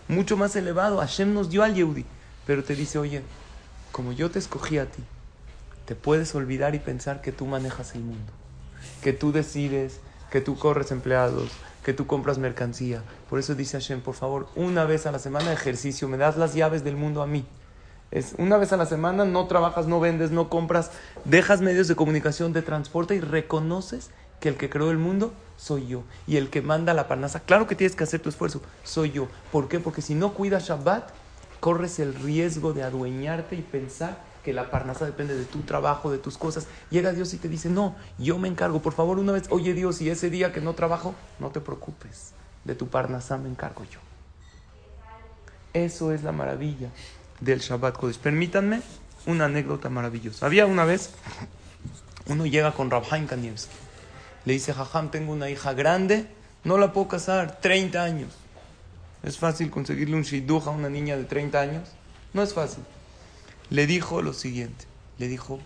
mucho 0.07 0.37
más 0.37 0.55
elevado. 0.55 0.99
Hashem 0.99 1.33
nos 1.33 1.49
dio 1.49 1.63
al 1.63 1.75
Yehudi. 1.75 2.05
Pero 2.47 2.63
te 2.63 2.75
dice, 2.75 2.97
oye, 2.97 3.21
como 3.91 4.11
yo 4.11 4.31
te 4.31 4.39
escogí 4.39 4.77
a 4.77 4.85
ti, 4.85 5.03
te 5.89 5.95
puedes 5.95 6.35
olvidar 6.35 6.75
y 6.75 6.79
pensar 6.79 7.19
que 7.19 7.31
tú 7.31 7.47
manejas 7.47 7.95
el 7.95 8.01
mundo, 8.01 8.31
que 9.01 9.11
tú 9.11 9.31
decides, 9.31 10.01
que 10.29 10.39
tú 10.39 10.55
corres 10.55 10.91
empleados, 10.91 11.49
que 11.83 11.95
tú 11.95 12.05
compras 12.05 12.37
mercancía. 12.37 13.01
Por 13.27 13.39
eso 13.39 13.55
dice 13.55 13.79
Hashem, 13.79 14.01
por 14.01 14.13
favor, 14.13 14.49
una 14.55 14.85
vez 14.85 15.07
a 15.07 15.11
la 15.11 15.17
semana 15.17 15.51
ejercicio, 15.51 16.07
me 16.07 16.17
das 16.17 16.37
las 16.37 16.53
llaves 16.53 16.83
del 16.83 16.95
mundo 16.95 17.23
a 17.23 17.25
mí. 17.25 17.43
Es 18.11 18.35
una 18.37 18.57
vez 18.57 18.71
a 18.71 18.77
la 18.77 18.85
semana, 18.85 19.25
no 19.25 19.47
trabajas, 19.47 19.87
no 19.87 19.99
vendes, 19.99 20.29
no 20.29 20.47
compras, 20.47 20.91
dejas 21.25 21.61
medios 21.61 21.87
de 21.87 21.95
comunicación, 21.95 22.53
de 22.53 22.61
transporte 22.61 23.15
y 23.15 23.19
reconoces 23.19 24.11
que 24.39 24.49
el 24.49 24.57
que 24.57 24.69
creó 24.69 24.91
el 24.91 24.99
mundo 24.99 25.33
soy 25.57 25.87
yo. 25.87 26.03
Y 26.27 26.37
el 26.37 26.51
que 26.51 26.61
manda 26.61 26.93
la 26.93 27.07
parnasa, 27.07 27.39
claro 27.39 27.65
que 27.65 27.73
tienes 27.73 27.95
que 27.95 28.03
hacer 28.03 28.19
tu 28.19 28.29
esfuerzo, 28.29 28.61
soy 28.83 29.09
yo. 29.09 29.27
¿Por 29.51 29.67
qué? 29.67 29.79
Porque 29.79 30.03
si 30.03 30.13
no 30.13 30.35
cuidas 30.35 30.67
Shabbat, 30.67 31.09
corres 31.59 31.97
el 31.97 32.13
riesgo 32.13 32.73
de 32.73 32.83
adueñarte 32.83 33.55
y 33.55 33.63
pensar 33.63 34.28
que 34.43 34.53
la 34.53 34.71
parnasa 34.71 35.05
depende 35.05 35.35
de 35.35 35.45
tu 35.45 35.61
trabajo, 35.61 36.11
de 36.11 36.17
tus 36.17 36.37
cosas. 36.37 36.67
Llega 36.89 37.11
Dios 37.11 37.33
y 37.33 37.37
te 37.37 37.47
dice, 37.47 37.69
no, 37.69 37.95
yo 38.17 38.37
me 38.37 38.47
encargo. 38.47 38.81
Por 38.81 38.93
favor, 38.93 39.19
una 39.19 39.31
vez, 39.31 39.43
oye 39.49 39.73
Dios, 39.73 40.01
y 40.01 40.09
ese 40.09 40.29
día 40.29 40.53
que 40.53 40.61
no 40.61 40.73
trabajo, 40.73 41.15
no 41.39 41.49
te 41.49 41.59
preocupes. 41.59 42.33
De 42.63 42.75
tu 42.75 42.87
parnasa 42.87 43.37
me 43.37 43.49
encargo 43.49 43.83
yo. 43.85 43.99
Eso 45.73 46.11
es 46.11 46.23
la 46.23 46.31
maravilla 46.31 46.89
del 47.39 47.59
Shabbat 47.59 47.97
Kodesh. 47.97 48.17
Permítanme 48.17 48.81
una 49.25 49.45
anécdota 49.45 49.89
maravillosa. 49.89 50.45
Había 50.45 50.65
una 50.65 50.85
vez, 50.85 51.11
uno 52.27 52.45
llega 52.45 52.71
con 52.71 52.89
Rabhaim 52.89 53.27
Kanievski. 53.27 53.73
Le 54.45 54.53
dice, 54.53 54.73
Jajam, 54.73 55.11
tengo 55.11 55.33
una 55.33 55.49
hija 55.49 55.73
grande, 55.73 56.27
no 56.63 56.77
la 56.77 56.93
puedo 56.93 57.07
casar, 57.07 57.59
30 57.61 58.03
años. 58.03 58.33
¿Es 59.21 59.37
fácil 59.37 59.69
conseguirle 59.69 60.15
un 60.15 60.23
shidduch 60.23 60.67
a 60.67 60.69
una 60.69 60.89
niña 60.89 61.17
de 61.17 61.25
30 61.25 61.59
años? 61.59 61.89
No 62.33 62.41
es 62.41 62.53
fácil. 62.53 62.83
Le 63.69 63.85
dijo 63.87 64.21
lo 64.21 64.33
siguiente. 64.33 64.85
Le 65.17 65.27
dijo, 65.27 65.59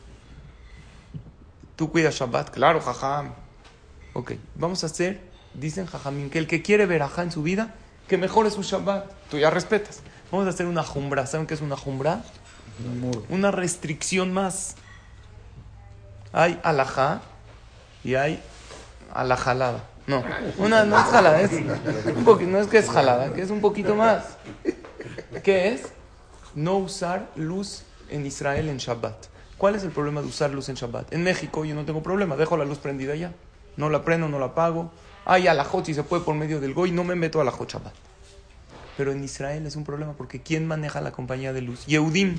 ¿tú 1.76 1.92
cuidas 1.92 2.16
Shabbat? 2.16 2.50
Claro, 2.50 2.82
Jajam. 2.82 3.34
Ok, 4.14 4.34
vamos 4.56 4.84
a 4.84 4.88
hacer, 4.88 5.22
dicen 5.54 5.86
Jajamín, 5.86 6.30
que 6.30 6.40
el 6.40 6.48
que 6.48 6.62
quiere 6.62 6.86
verajá 6.86 7.24
en 7.24 7.32
su 7.32 7.44
vida, 7.44 7.76
que 8.08 8.18
mejore 8.18 8.52
su 8.52 8.62
Shabbat. 8.62 9.12
Tú 9.30 9.38
ya 9.38 9.50
respetas. 9.50 10.02
Vamos 10.32 10.48
a 10.48 10.50
hacer 10.50 10.66
una 10.66 10.84
jumbra. 10.84 11.26
¿Saben 11.28 11.48
qué 11.48 11.54
es 11.54 11.62
una 11.62 11.78
jumbra? 11.78 12.24
Una 13.30 13.52
restricción 13.52 14.34
más. 14.34 14.76
Hay 16.32 16.60
alajá 16.64 17.22
y 18.04 18.16
hay 18.16 18.42
alajalada. 19.14 19.84
No, 20.06 20.22
una 20.58 20.84
no 20.84 21.00
es 21.00 21.06
jalada, 21.06 21.40
es 21.40 21.52
un 21.54 22.26
poquito, 22.26 22.52
no 22.52 22.60
es 22.60 22.68
que 22.68 22.80
es 22.80 22.90
jalada, 22.90 23.32
que 23.32 23.42
es 23.42 23.50
un 23.50 23.62
poquito 23.62 23.96
más. 23.96 24.26
¿Qué 25.44 25.70
es? 25.70 25.84
No 26.56 26.76
usar 26.78 27.30
luz 27.36 27.84
en 28.14 28.26
Israel 28.26 28.70
en 28.70 28.78
Shabbat. 28.78 29.26
¿Cuál 29.58 29.76
es 29.76 29.84
el 29.84 29.92
problema 29.92 30.22
de 30.22 30.28
usar 30.28 30.52
luz 30.52 30.70
en 30.70 30.76
Shabbat? 30.76 31.14
En 31.14 31.24
México 31.24 31.66
yo 31.66 31.76
no 31.76 31.86
tengo 31.86 32.04
problema, 32.04 32.36
dejo 32.36 32.58
la 32.58 32.66
luz 32.66 32.78
prendida 32.78 33.16
ya. 33.16 33.34
No 33.76 33.90
la 33.90 34.04
prendo, 34.04 34.30
no 34.30 34.40
la 34.40 34.48
apago. 34.48 34.92
Hay 35.26 35.48
alajot 35.48 35.86
si 35.86 35.94
se 35.94 36.04
puede 36.04 36.24
por 36.24 36.36
medio 36.36 36.60
del 36.60 36.74
goy, 36.74 36.92
no 36.92 37.04
me 37.04 37.16
meto 37.16 37.42
a 37.42 37.44
la 37.44 37.52
Shabbat. 37.52 37.94
Pero 38.98 39.12
en 39.12 39.24
Israel 39.24 39.66
es 39.66 39.76
un 39.76 39.84
problema 39.84 40.14
porque 40.14 40.42
¿quién 40.42 40.68
maneja 40.68 41.02
la 41.02 41.12
compañía 41.12 41.52
de 41.52 41.62
luz? 41.62 41.86
Yehudim. 41.88 42.38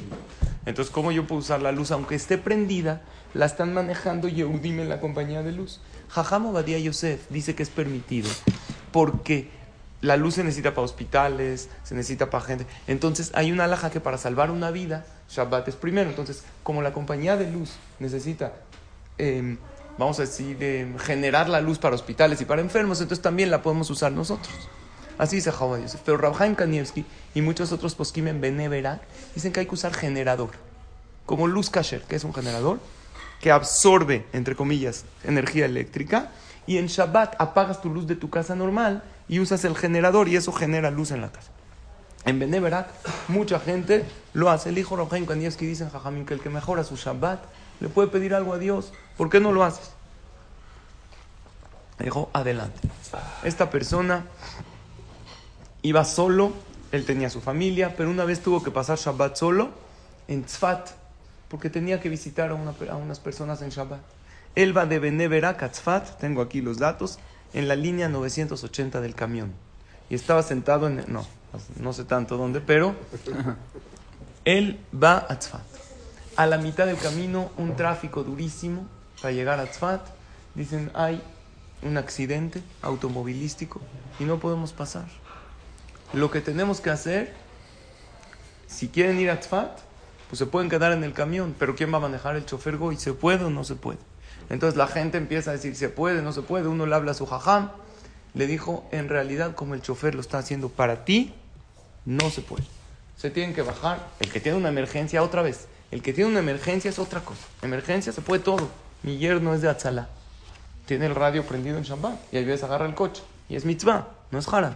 Entonces, 0.66 0.92
¿cómo 0.92 1.10
yo 1.10 1.26
puedo 1.26 1.40
usar 1.40 1.60
la 1.60 1.72
luz? 1.72 1.90
Aunque 1.90 2.14
esté 2.14 2.38
prendida, 2.38 3.02
la 3.34 3.46
están 3.46 3.74
manejando 3.74 4.28
Yehudim 4.28 4.78
en 4.78 4.88
la 4.88 5.00
compañía 5.00 5.42
de 5.42 5.50
luz. 5.50 5.80
Jajam 6.10 6.46
Obadiah 6.46 6.78
Yosef 6.78 7.28
dice 7.30 7.56
que 7.56 7.64
es 7.64 7.70
permitido 7.70 8.30
porque 8.92 9.50
la 10.00 10.16
luz 10.16 10.34
se 10.34 10.44
necesita 10.44 10.74
para 10.74 10.84
hospitales, 10.84 11.68
se 11.82 11.94
necesita 11.94 12.30
para 12.30 12.44
gente. 12.44 12.66
Entonces, 12.86 13.32
hay 13.34 13.50
una 13.50 13.64
alhaja 13.64 13.90
que 13.90 14.00
para 14.00 14.18
salvar 14.18 14.50
una 14.50 14.70
vida, 14.70 15.04
Shabbat 15.34 15.68
es 15.68 15.76
primero. 15.76 16.10
Entonces, 16.10 16.44
como 16.62 16.82
la 16.82 16.92
compañía 16.92 17.36
de 17.36 17.50
luz 17.50 17.72
necesita, 17.98 18.52
em, 19.18 19.58
vamos 19.98 20.18
a 20.18 20.22
decir, 20.22 20.62
em, 20.62 20.98
generar 20.98 21.48
la 21.48 21.60
luz 21.60 21.78
para 21.78 21.94
hospitales 21.94 22.40
y 22.40 22.44
para 22.44 22.60
enfermos, 22.60 23.00
entonces 23.00 23.22
también 23.22 23.50
la 23.50 23.62
podemos 23.62 23.90
usar 23.90 24.12
nosotros. 24.12 24.54
Así 25.18 25.36
dice 25.36 25.52
Java. 25.52 25.78
Pero 26.04 26.18
Rabhaim 26.18 26.54
Kanievski 26.54 27.04
y 27.34 27.40
muchos 27.40 27.72
otros 27.72 27.94
poskim 27.94 28.28
en 28.28 28.40
Beneverak 28.40 29.00
dicen 29.34 29.52
que 29.52 29.60
hay 29.60 29.66
que 29.66 29.74
usar 29.74 29.94
generador. 29.94 30.50
Como 31.26 31.46
luz 31.46 31.70
kasher, 31.70 32.02
que 32.02 32.16
es 32.16 32.24
un 32.24 32.34
generador 32.34 32.78
que 33.40 33.50
absorbe, 33.50 34.24
entre 34.32 34.56
comillas, 34.56 35.04
energía 35.22 35.66
eléctrica. 35.66 36.30
Y 36.66 36.78
en 36.78 36.86
Shabbat 36.86 37.34
apagas 37.38 37.82
tu 37.82 37.90
luz 37.90 38.06
de 38.06 38.16
tu 38.16 38.30
casa 38.30 38.54
normal 38.54 39.02
y 39.28 39.40
usas 39.40 39.64
el 39.64 39.76
generador 39.76 40.28
y 40.28 40.36
eso 40.36 40.52
genera 40.52 40.90
luz 40.90 41.10
en 41.10 41.20
la 41.20 41.30
casa. 41.30 41.50
En 42.24 42.38
Beneverak, 42.38 42.88
mucha 43.28 43.60
gente 43.60 44.04
lo 44.32 44.50
hace. 44.50 44.70
El 44.70 44.78
hijo 44.78 44.96
Rabhaim 44.96 45.26
Kanievski 45.26 45.66
dice 45.66 45.84
en 45.84 45.90
Jajamín 45.90 46.24
que 46.24 46.34
el 46.34 46.40
que 46.40 46.48
mejora 46.48 46.82
su 46.82 46.96
Shabbat 46.96 47.44
le 47.80 47.88
puede 47.88 48.08
pedir 48.08 48.34
algo 48.34 48.54
a 48.54 48.58
Dios. 48.58 48.92
¿Por 49.16 49.28
qué 49.28 49.40
no 49.40 49.52
lo 49.52 49.62
haces? 49.62 49.90
Dijo, 51.98 52.30
adelante. 52.32 52.88
Esta 53.44 53.70
persona 53.70 54.24
iba 55.82 56.04
solo, 56.04 56.52
él 56.92 57.04
tenía 57.04 57.28
su 57.28 57.40
familia, 57.40 57.94
pero 57.96 58.10
una 58.10 58.24
vez 58.24 58.40
tuvo 58.40 58.62
que 58.62 58.70
pasar 58.70 58.98
Shabbat 58.98 59.36
solo 59.36 59.70
en 60.26 60.44
Tzfat, 60.44 60.90
porque 61.48 61.68
tenía 61.68 62.00
que 62.00 62.08
visitar 62.08 62.50
a, 62.50 62.54
unas 62.96 63.20
personas 63.20 63.60
en 63.60 63.68
Shabbat. 63.68 64.00
Él 64.54 64.76
va 64.76 64.86
de 64.86 64.98
Beneverak 64.98 65.62
a 65.62 65.70
Tzfat, 65.70 66.18
tengo 66.18 66.40
aquí 66.40 66.62
los 66.62 66.78
datos, 66.78 67.18
en 67.52 67.68
la 67.68 67.76
línea 67.76 68.08
980 68.08 69.00
del 69.00 69.14
camión. 69.14 69.52
Y 70.08 70.14
estaba 70.14 70.42
sentado 70.42 70.88
en... 70.88 71.04
No, 71.06 71.26
no 71.80 71.92
sé 71.92 72.04
tanto 72.04 72.36
dónde, 72.36 72.60
pero 72.60 72.94
él 74.44 74.78
va 74.92 75.26
a 75.28 75.38
Tzfat. 75.38 75.62
A 76.36 76.46
la 76.46 76.58
mitad 76.58 76.86
del 76.86 76.96
camino, 76.98 77.50
un 77.56 77.76
tráfico 77.76 78.24
durísimo 78.24 78.86
para 79.20 79.32
llegar 79.32 79.60
a 79.60 79.66
Tzfat. 79.66 80.06
Dicen, 80.54 80.90
hay 80.94 81.22
un 81.82 81.96
accidente 81.96 82.62
automovilístico 82.82 83.80
y 84.18 84.24
no 84.24 84.38
podemos 84.38 84.72
pasar. 84.72 85.06
Lo 86.12 86.30
que 86.30 86.40
tenemos 86.40 86.80
que 86.80 86.90
hacer, 86.90 87.32
si 88.66 88.88
quieren 88.88 89.18
ir 89.20 89.30
a 89.30 89.40
Tzfat, 89.40 89.78
pues 90.28 90.38
se 90.38 90.46
pueden 90.46 90.70
quedar 90.70 90.92
en 90.92 91.04
el 91.04 91.12
camión, 91.12 91.54
pero 91.58 91.76
¿quién 91.76 91.92
va 91.92 91.98
a 91.98 92.00
manejar 92.00 92.36
el 92.36 92.44
chofer 92.46 92.76
Goy? 92.76 92.96
¿Se 92.96 93.12
puede 93.12 93.44
o 93.44 93.50
no 93.50 93.64
se 93.64 93.74
puede? 93.74 93.98
Entonces 94.50 94.76
la 94.76 94.86
gente 94.86 95.18
empieza 95.18 95.50
a 95.50 95.54
decir, 95.54 95.76
¿se 95.76 95.88
puede 95.88 96.22
no 96.22 96.32
se 96.32 96.42
puede? 96.42 96.68
Uno 96.68 96.86
le 96.86 96.94
habla 96.94 97.12
a 97.12 97.14
su 97.14 97.26
jajam, 97.26 97.70
le 98.34 98.46
dijo, 98.46 98.86
en 98.90 99.08
realidad 99.08 99.54
como 99.54 99.74
el 99.74 99.82
chofer 99.82 100.14
lo 100.14 100.20
está 100.20 100.38
haciendo 100.38 100.68
para 100.68 101.04
ti, 101.04 101.34
no 102.04 102.30
se 102.30 102.42
puede. 102.42 102.64
Se 103.16 103.30
tienen 103.30 103.54
que 103.54 103.62
bajar. 103.62 104.08
El 104.20 104.30
que 104.30 104.40
tiene 104.40 104.58
una 104.58 104.68
emergencia, 104.68 105.22
otra 105.22 105.42
vez. 105.42 105.68
El 105.90 106.02
que 106.02 106.12
tiene 106.12 106.30
una 106.30 106.40
emergencia 106.40 106.90
es 106.90 106.98
otra 106.98 107.20
cosa. 107.20 107.42
Emergencia 107.62 108.12
se 108.12 108.20
puede 108.20 108.42
todo. 108.42 108.68
Mi 109.02 109.18
yerno 109.18 109.54
es 109.54 109.62
de 109.62 109.68
Atzalá. 109.68 110.08
Tiene 110.86 111.06
el 111.06 111.14
radio 111.14 111.44
prendido 111.44 111.78
en 111.78 111.84
Shabbat 111.84 112.16
y 112.32 112.36
ahí 112.36 112.44
ves 112.44 112.62
agarra 112.62 112.86
el 112.86 112.94
coche. 112.94 113.22
Y 113.48 113.56
es 113.56 113.64
mitzvah, 113.64 114.08
no 114.30 114.38
es 114.38 114.48
haram. 114.48 114.74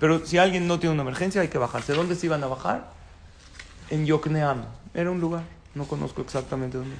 Pero 0.00 0.26
si 0.26 0.38
alguien 0.38 0.66
no 0.66 0.80
tiene 0.80 0.94
una 0.94 1.02
emergencia, 1.02 1.40
hay 1.40 1.48
que 1.48 1.58
bajarse. 1.58 1.92
¿Dónde 1.92 2.16
se 2.16 2.26
iban 2.26 2.42
a 2.42 2.48
bajar? 2.48 2.90
En 3.88 4.04
Yokneam. 4.04 4.64
Era 4.94 5.10
un 5.10 5.20
lugar, 5.20 5.44
no 5.74 5.86
conozco 5.86 6.22
exactamente 6.22 6.76
dónde. 6.76 6.96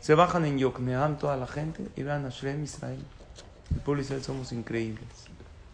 Se 0.00 0.14
bajan 0.14 0.44
en 0.46 0.58
Yokneam 0.58 1.18
toda 1.18 1.36
la 1.36 1.46
gente 1.46 1.86
y 1.94 2.02
van 2.02 2.24
a 2.24 2.30
Shrem 2.30 2.64
Israel. 2.64 3.04
El 3.70 3.80
pueblo 3.82 4.02
Israel 4.02 4.24
somos 4.24 4.50
increíbles. 4.52 5.06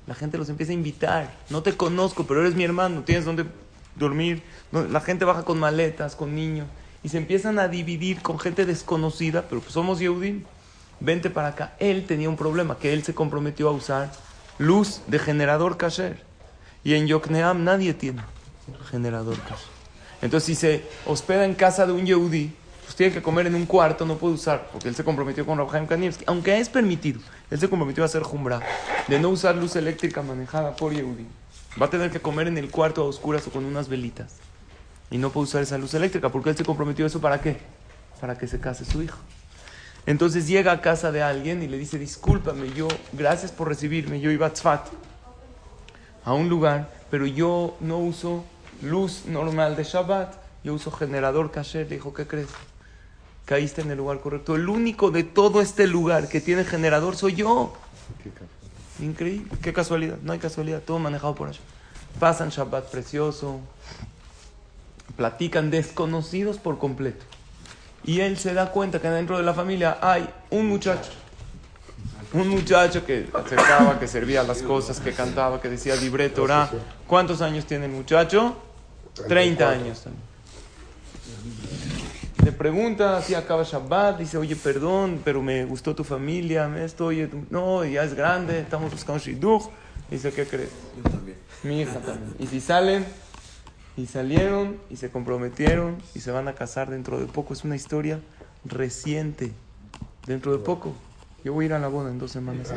La 0.08 0.14
gente 0.14 0.38
los 0.38 0.48
empieza 0.48 0.72
a 0.72 0.74
invitar. 0.74 1.30
No 1.50 1.62
te 1.62 1.76
conozco, 1.76 2.26
pero 2.26 2.40
eres 2.40 2.54
mi 2.54 2.64
hermano, 2.64 3.02
tienes 3.02 3.26
dónde 3.26 3.44
dormir. 3.94 4.42
La 4.72 5.02
gente 5.02 5.26
baja 5.26 5.44
con 5.44 5.60
maletas, 5.60 6.16
con 6.16 6.34
niños. 6.34 6.66
Y 7.02 7.10
se 7.10 7.18
empiezan 7.18 7.58
a 7.58 7.68
dividir 7.68 8.22
con 8.22 8.38
gente 8.38 8.64
desconocida, 8.64 9.44
pero 9.48 9.60
pues 9.60 9.74
somos 9.74 9.98
Yehudim. 9.98 10.44
Vente 11.00 11.28
para 11.28 11.48
acá. 11.48 11.74
Él 11.78 12.06
tenía 12.06 12.30
un 12.30 12.36
problema, 12.36 12.78
que 12.78 12.94
él 12.94 13.04
se 13.04 13.14
comprometió 13.14 13.68
a 13.68 13.72
usar 13.72 14.10
luz 14.56 15.02
de 15.08 15.18
generador 15.18 15.76
kasher. 15.76 16.24
Y 16.82 16.94
en 16.94 17.06
Yokneam 17.06 17.62
nadie 17.62 17.92
tiene 17.92 18.22
generador 18.90 19.36
Entonces, 20.22 20.46
si 20.46 20.54
se 20.54 20.84
hospeda 21.06 21.44
en 21.44 21.54
casa 21.54 21.86
de 21.86 21.92
un 21.92 22.06
Yehudi, 22.06 22.50
pues 22.88 22.96
tiene 22.96 23.12
que 23.12 23.20
comer 23.20 23.46
en 23.46 23.54
un 23.54 23.66
cuarto, 23.66 24.06
no 24.06 24.16
puede 24.16 24.32
usar, 24.32 24.66
porque 24.72 24.88
él 24.88 24.94
se 24.94 25.04
comprometió 25.04 25.44
con 25.44 25.58
Rabhaim 25.58 25.86
Kanievski. 25.86 26.24
Aunque 26.26 26.58
es 26.58 26.70
permitido, 26.70 27.20
él 27.50 27.60
se 27.60 27.68
comprometió 27.68 28.02
a 28.02 28.06
hacer 28.06 28.22
jumbra, 28.22 28.62
de 29.08 29.20
no 29.20 29.28
usar 29.28 29.56
luz 29.56 29.76
eléctrica 29.76 30.22
manejada 30.22 30.74
por 30.74 30.94
Yehudi. 30.94 31.26
Va 31.78 31.84
a 31.84 31.90
tener 31.90 32.10
que 32.10 32.20
comer 32.20 32.46
en 32.46 32.56
el 32.56 32.70
cuarto 32.70 33.02
a 33.02 33.04
oscuras 33.04 33.46
o 33.46 33.50
con 33.50 33.66
unas 33.66 33.90
velitas. 33.90 34.36
Y 35.10 35.18
no 35.18 35.28
puede 35.28 35.44
usar 35.44 35.60
esa 35.60 35.76
luz 35.76 35.92
eléctrica, 35.92 36.30
porque 36.30 36.48
él 36.48 36.56
se 36.56 36.64
comprometió 36.64 37.04
eso 37.04 37.20
para 37.20 37.42
qué? 37.42 37.58
Para 38.22 38.38
que 38.38 38.46
se 38.46 38.58
case 38.58 38.86
su 38.86 39.02
hijo. 39.02 39.18
Entonces 40.06 40.46
llega 40.48 40.72
a 40.72 40.80
casa 40.80 41.12
de 41.12 41.20
alguien 41.20 41.62
y 41.62 41.68
le 41.68 41.76
dice, 41.76 41.98
discúlpame, 41.98 42.72
yo, 42.72 42.88
gracias 43.12 43.52
por 43.52 43.68
recibirme, 43.68 44.20
yo 44.20 44.30
iba 44.30 44.46
a 44.46 44.54
Tzfat 44.54 44.86
a 46.24 46.32
un 46.32 46.48
lugar, 46.48 46.90
pero 47.10 47.26
yo 47.26 47.76
no 47.80 47.98
uso 47.98 48.46
luz 48.80 49.26
normal 49.26 49.76
de 49.76 49.84
Shabbat, 49.84 50.36
yo 50.64 50.72
uso 50.72 50.90
generador 50.90 51.50
kasher. 51.50 51.86
Le 51.86 51.96
dijo, 51.96 52.14
¿qué 52.14 52.26
crees? 52.26 52.48
Caíste 53.48 53.80
en 53.80 53.90
el 53.90 53.96
lugar 53.96 54.20
correcto. 54.20 54.56
El 54.56 54.68
único 54.68 55.10
de 55.10 55.24
todo 55.24 55.62
este 55.62 55.86
lugar 55.86 56.28
que 56.28 56.42
tiene 56.42 56.64
generador 56.64 57.16
soy 57.16 57.34
yo. 57.34 57.72
Increíble, 59.00 59.50
qué 59.62 59.72
casualidad. 59.72 60.18
No 60.22 60.34
hay 60.34 60.38
casualidad, 60.38 60.82
todo 60.82 60.98
manejado 60.98 61.34
por 61.34 61.48
allá. 61.48 61.60
Pasan 62.20 62.50
Shabbat 62.50 62.90
precioso, 62.90 63.60
platican 65.16 65.70
desconocidos 65.70 66.58
por 66.58 66.78
completo. 66.78 67.24
Y 68.04 68.20
él 68.20 68.36
se 68.36 68.52
da 68.52 68.70
cuenta 68.70 69.00
que 69.00 69.08
dentro 69.08 69.38
de 69.38 69.44
la 69.44 69.54
familia 69.54 69.96
hay 70.02 70.28
un 70.50 70.68
muchacho 70.68 71.10
un 72.32 72.48
muchacho 72.48 73.06
que 73.06 73.26
acercaba, 73.32 73.98
que 73.98 74.06
servía 74.06 74.42
las 74.42 74.62
cosas, 74.62 75.00
que 75.00 75.12
cantaba, 75.12 75.60
que 75.60 75.68
decía 75.68 75.96
libre 75.96 76.28
Torah. 76.28 76.70
¿Cuántos 77.06 77.40
años 77.40 77.64
tiene 77.64 77.86
el 77.86 77.92
muchacho? 77.92 78.56
30 79.26 79.70
años. 79.70 80.04
Le 82.48 82.52
pregunta, 82.52 83.20
si 83.20 83.34
acaba 83.34 83.62
Shabbat, 83.62 84.20
dice, 84.20 84.38
oye, 84.38 84.56
perdón, 84.56 85.20
pero 85.22 85.42
me 85.42 85.66
gustó 85.66 85.94
tu 85.94 86.02
familia, 86.02 86.66
esto, 86.82 87.04
oye, 87.04 87.28
no, 87.50 87.84
ya 87.84 88.02
es 88.04 88.14
grande, 88.14 88.60
estamos 88.60 88.90
buscando 88.90 89.22
Shidduch. 89.22 89.64
Dice, 90.10 90.32
¿qué 90.32 90.46
crees? 90.46 90.70
Yo 90.96 91.10
también. 91.10 91.36
Mi 91.62 91.82
hija 91.82 92.00
también. 92.00 92.34
Y 92.38 92.46
si 92.46 92.62
salen, 92.62 93.04
y 93.98 94.06
salieron, 94.06 94.78
y 94.88 94.96
se 94.96 95.10
comprometieron, 95.10 95.98
y 96.14 96.20
se 96.20 96.30
van 96.30 96.48
a 96.48 96.54
casar 96.54 96.88
dentro 96.88 97.20
de 97.20 97.26
poco. 97.26 97.52
Es 97.52 97.64
una 97.64 97.76
historia 97.76 98.18
reciente, 98.64 99.52
dentro 100.26 100.52
de 100.52 100.64
poco. 100.64 100.94
Yo 101.44 101.52
voy 101.52 101.64
a 101.64 101.66
ir 101.66 101.72
a 101.72 101.78
la 101.78 101.88
boda 101.88 102.10
en 102.10 102.18
dos 102.18 102.32
semanas. 102.32 102.72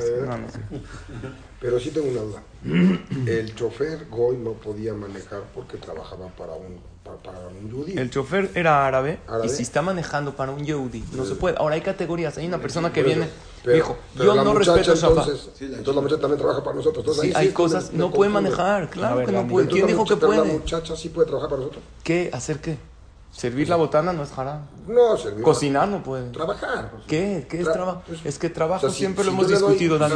Pero 1.59 1.79
sí 1.79 1.89
tengo 1.89 2.09
una 2.09 2.21
duda. 2.21 2.43
El 3.27 3.55
chofer 3.55 4.07
Goy 4.09 4.37
no 4.37 4.53
podía 4.53 4.93
manejar 4.93 5.41
porque 5.55 5.77
trabajaba 5.77 6.27
para 6.27 6.53
un, 6.53 6.79
para, 7.03 7.39
un 7.47 7.69
yudí. 7.69 7.97
El 7.97 8.11
chofer 8.11 8.51
era 8.53 8.85
árabe, 8.85 9.19
y 9.43 9.49
si 9.49 9.63
está 9.63 9.81
manejando 9.81 10.35
para 10.35 10.51
un 10.51 10.63
yudí, 10.63 11.03
no 11.13 11.25
se 11.25 11.35
puede. 11.35 11.57
Ahora 11.57 11.75
hay 11.75 11.81
categorías. 11.81 12.37
Hay 12.37 12.45
una 12.45 12.59
persona 12.59 12.93
que 12.93 13.01
viene, 13.01 13.27
dijo, 13.65 13.97
yo 14.15 14.35
no 14.43 14.53
respeto 14.53 14.93
entonces, 14.93 15.49
entonces 15.59 15.95
la 15.95 16.01
muchacha 16.01 16.21
también 16.21 16.39
trabaja 16.39 16.63
para 16.63 16.75
nosotros. 16.75 17.19
sí, 17.19 17.31
hay 17.35 17.49
cosas, 17.49 17.93
no 17.93 18.11
puede 18.11 18.29
manejar, 18.29 18.89
claro 18.89 19.25
que 19.25 19.31
no 19.31 19.47
puede. 19.47 19.67
¿Quién 19.67 19.87
dijo 19.87 20.05
que 20.05 20.17
puede? 20.17 20.37
la 20.37 20.53
muchacha 20.53 20.95
sí 20.95 21.09
puede 21.09 21.27
trabajar 21.27 21.49
para 21.49 21.61
nosotros. 21.61 21.83
¿Qué? 22.03 22.29
¿Hacer 22.31 22.59
qué? 22.59 22.77
Servir 23.31 23.69
la 23.69 23.77
botana 23.77 24.11
no 24.11 24.23
es 24.23 24.37
haram. 24.37 24.59
No, 24.87 25.15
servir. 25.17 25.41
Cocinar 25.43 25.87
no 25.87 26.03
puede. 26.03 26.29
Trabajar. 26.31 26.91
¿Qué? 27.07 27.47
¿Qué 27.49 27.61
es 27.61 27.67
Tra- 27.67 27.73
trabajo? 27.73 28.03
Es 28.25 28.37
que 28.37 28.49
trabajo 28.49 28.85
O 28.85 28.89
sea, 28.89 28.93
si- 28.93 28.99
siempre 28.99 29.23
lo 29.23 29.31
hemos 29.31 29.47
doy- 29.47 29.55
discutido, 29.55 29.97
doy- 29.97 30.09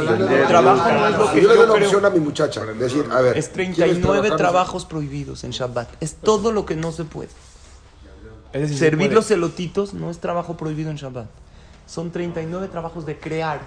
Trabajo 0.46 0.92
no 0.92 1.06
es 1.08 1.18
lo 1.18 1.32
que 1.32 1.40
yo 1.42 1.48
le 1.48 1.54
doy 1.56 1.66
la 1.66 1.74
creo. 1.74 1.86
opción 1.86 2.04
a 2.04 2.10
mi 2.10 2.20
muchacha, 2.20 2.64
decir, 2.66 3.06
a 3.10 3.20
ver. 3.22 3.36
Es 3.38 3.48
¿quieres 3.48 3.52
39 3.74 4.28
trabajar? 4.28 4.36
trabajos 4.36 4.84
prohibidos 4.84 5.44
en 5.44 5.50
Shabbat. 5.52 5.88
Es 6.00 6.16
todo 6.16 6.52
lo 6.52 6.66
que 6.66 6.76
no 6.76 6.92
se 6.92 7.04
puede. 7.04 7.30
Decir, 8.52 8.78
Servir 8.78 9.08
se 9.08 9.14
los 9.14 9.24
puede. 9.26 9.34
elotitos 9.38 9.94
no 9.94 10.10
es 10.10 10.18
trabajo 10.18 10.56
prohibido 10.56 10.90
en 10.90 10.96
Shabbat. 10.96 11.26
Son 11.86 12.10
39 12.10 12.68
trabajos 12.68 13.06
de 13.06 13.18
crear. 13.18 13.60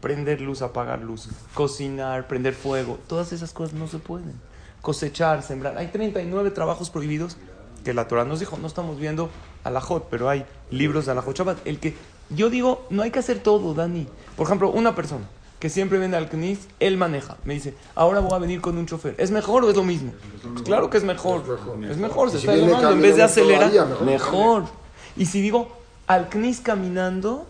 Prender 0.00 0.40
luz, 0.40 0.62
apagar 0.62 1.00
luz. 1.00 1.28
Cocinar, 1.54 2.26
prender 2.28 2.54
fuego. 2.54 2.98
Todas 3.08 3.32
esas 3.32 3.52
cosas 3.52 3.74
no 3.74 3.86
se 3.88 3.98
pueden. 3.98 4.34
Cosechar, 4.80 5.42
sembrar. 5.44 5.76
Hay 5.78 5.88
39 5.88 6.50
trabajos 6.50 6.90
prohibidos 6.90 7.36
que 7.84 7.94
la 7.94 8.08
Torah 8.08 8.24
nos 8.24 8.40
dijo. 8.40 8.56
No 8.58 8.66
estamos 8.66 8.98
viendo 8.98 9.30
Alajot, 9.64 10.08
pero 10.10 10.28
hay 10.28 10.44
libros 10.70 11.06
de 11.06 11.12
Alajot 11.12 11.36
Shabbat. 11.36 11.66
El 11.66 11.78
que 11.78 11.94
yo 12.30 12.50
digo, 12.50 12.86
no 12.90 13.02
hay 13.02 13.10
que 13.10 13.18
hacer 13.18 13.40
todo, 13.40 13.74
Dani. 13.74 14.06
Por 14.36 14.46
ejemplo, 14.46 14.70
una 14.70 14.94
persona 14.94 15.26
que 15.58 15.68
siempre 15.68 15.98
viene 15.98 16.16
al 16.16 16.28
CNIS, 16.28 16.58
él 16.80 16.96
maneja. 16.96 17.36
Me 17.44 17.54
dice, 17.54 17.74
ahora 17.94 18.18
voy 18.18 18.32
a 18.32 18.38
venir 18.38 18.60
con 18.60 18.76
un 18.76 18.86
chofer. 18.86 19.14
¿Es 19.18 19.30
mejor 19.30 19.64
o 19.64 19.70
es 19.70 19.76
lo 19.76 19.84
mismo? 19.84 20.12
Pues 20.54 20.62
claro 20.62 20.90
que 20.90 20.98
es 20.98 21.04
mejor. 21.04 21.42
Es 21.88 21.98
mejor, 21.98 22.30
se 22.30 22.38
si 22.38 22.48
está 22.48 22.54
elevando. 22.54 22.90
En 22.90 23.00
vez 23.00 23.14
de 23.16 23.22
acelerar, 23.22 23.70
mejor. 24.04 24.64
Y 25.16 25.26
si 25.26 25.40
digo 25.40 25.68
al 26.08 26.28
CNIS 26.28 26.60
caminando 26.60 27.46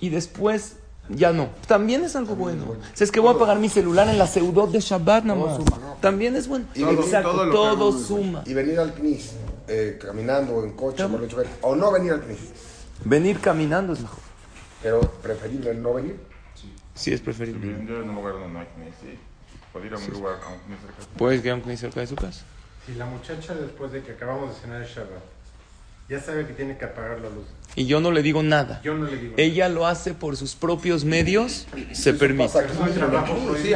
y 0.00 0.10
después 0.10 0.76
ya 1.08 1.32
no, 1.32 1.48
también 1.66 2.04
es 2.04 2.14
algo 2.14 2.34
bueno. 2.34 2.64
O 2.64 2.76
sea, 2.92 3.06
es 3.06 3.10
que 3.10 3.20
voy 3.20 3.34
a 3.34 3.38
pagar 3.38 3.58
mi 3.58 3.70
celular 3.70 4.08
en 4.08 4.18
la 4.18 4.26
seudot 4.26 4.70
de 4.70 4.80
Shabbat 4.80 5.24
nada 5.24 5.40
más. 5.40 5.58
También 6.00 6.36
es 6.36 6.48
bueno. 6.48 6.66
Y 6.74 6.82
Exacto, 6.82 7.48
todo 7.50 7.76
todo 7.76 7.98
suma. 7.98 8.42
Y 8.44 8.52
venir 8.52 8.78
al 8.80 8.92
CNIS 8.92 9.32
eh, 9.68 9.98
caminando 10.00 10.62
en 10.64 10.72
coche, 10.72 11.04
Claro. 11.06 11.26
o 11.62 11.74
no 11.76 11.92
venir 11.92 12.12
al 12.12 12.22
CNIS. 12.22 12.52
Venir 13.04 13.40
caminando 13.40 13.92
es 13.92 14.00
mejor. 14.00 14.20
Pero 14.82 15.00
preferible 15.00 15.74
no 15.74 15.94
venir. 15.94 16.16
Sí, 16.94 17.12
es 17.12 17.20
preferible. 17.20 17.70
En 17.72 17.90
un 17.90 18.14
lugar 18.14 18.34
donde 18.34 18.48
no 18.48 18.60
hay 18.60 18.66
sí. 19.00 19.18
Puede 19.72 19.86
ir 19.88 19.94
a 19.94 19.98
un 19.98 20.06
lugar, 20.08 20.38
a 20.42 20.48
un 20.48 20.60
CNIS 20.60 20.80
cerca. 20.80 21.18
Puedes 21.18 21.44
ir 21.44 21.50
a 21.50 21.54
un 21.54 21.60
CNIS 21.60 21.80
cerca 21.80 22.00
de 22.00 22.06
su 22.06 22.16
casa. 22.16 22.44
Si 22.86 22.94
la 22.94 23.06
muchacha 23.06 23.54
después 23.54 23.92
de 23.92 24.02
que 24.02 24.12
acabamos 24.12 24.54
de 24.54 24.60
cenar 24.60 24.80
el 24.82 24.88
Shabbat, 24.88 25.22
ya 26.08 26.20
sabe 26.20 26.46
que 26.46 26.52
tiene 26.52 26.76
que 26.78 26.84
apagar 26.84 27.18
la 27.20 27.28
luz. 27.30 27.44
Y 27.74 27.84
yo 27.86 28.00
no 28.00 28.10
le 28.10 28.22
digo 28.22 28.42
nada. 28.42 28.80
Yo 28.82 28.94
no 28.94 29.04
le 29.04 29.16
digo. 29.18 29.34
Ella 29.36 29.68
lo 29.68 29.86
hace 29.86 30.14
por 30.14 30.36
sus 30.36 30.54
propios 30.54 31.04
medios, 31.04 31.66
se 31.92 32.14
permite. 32.14 32.52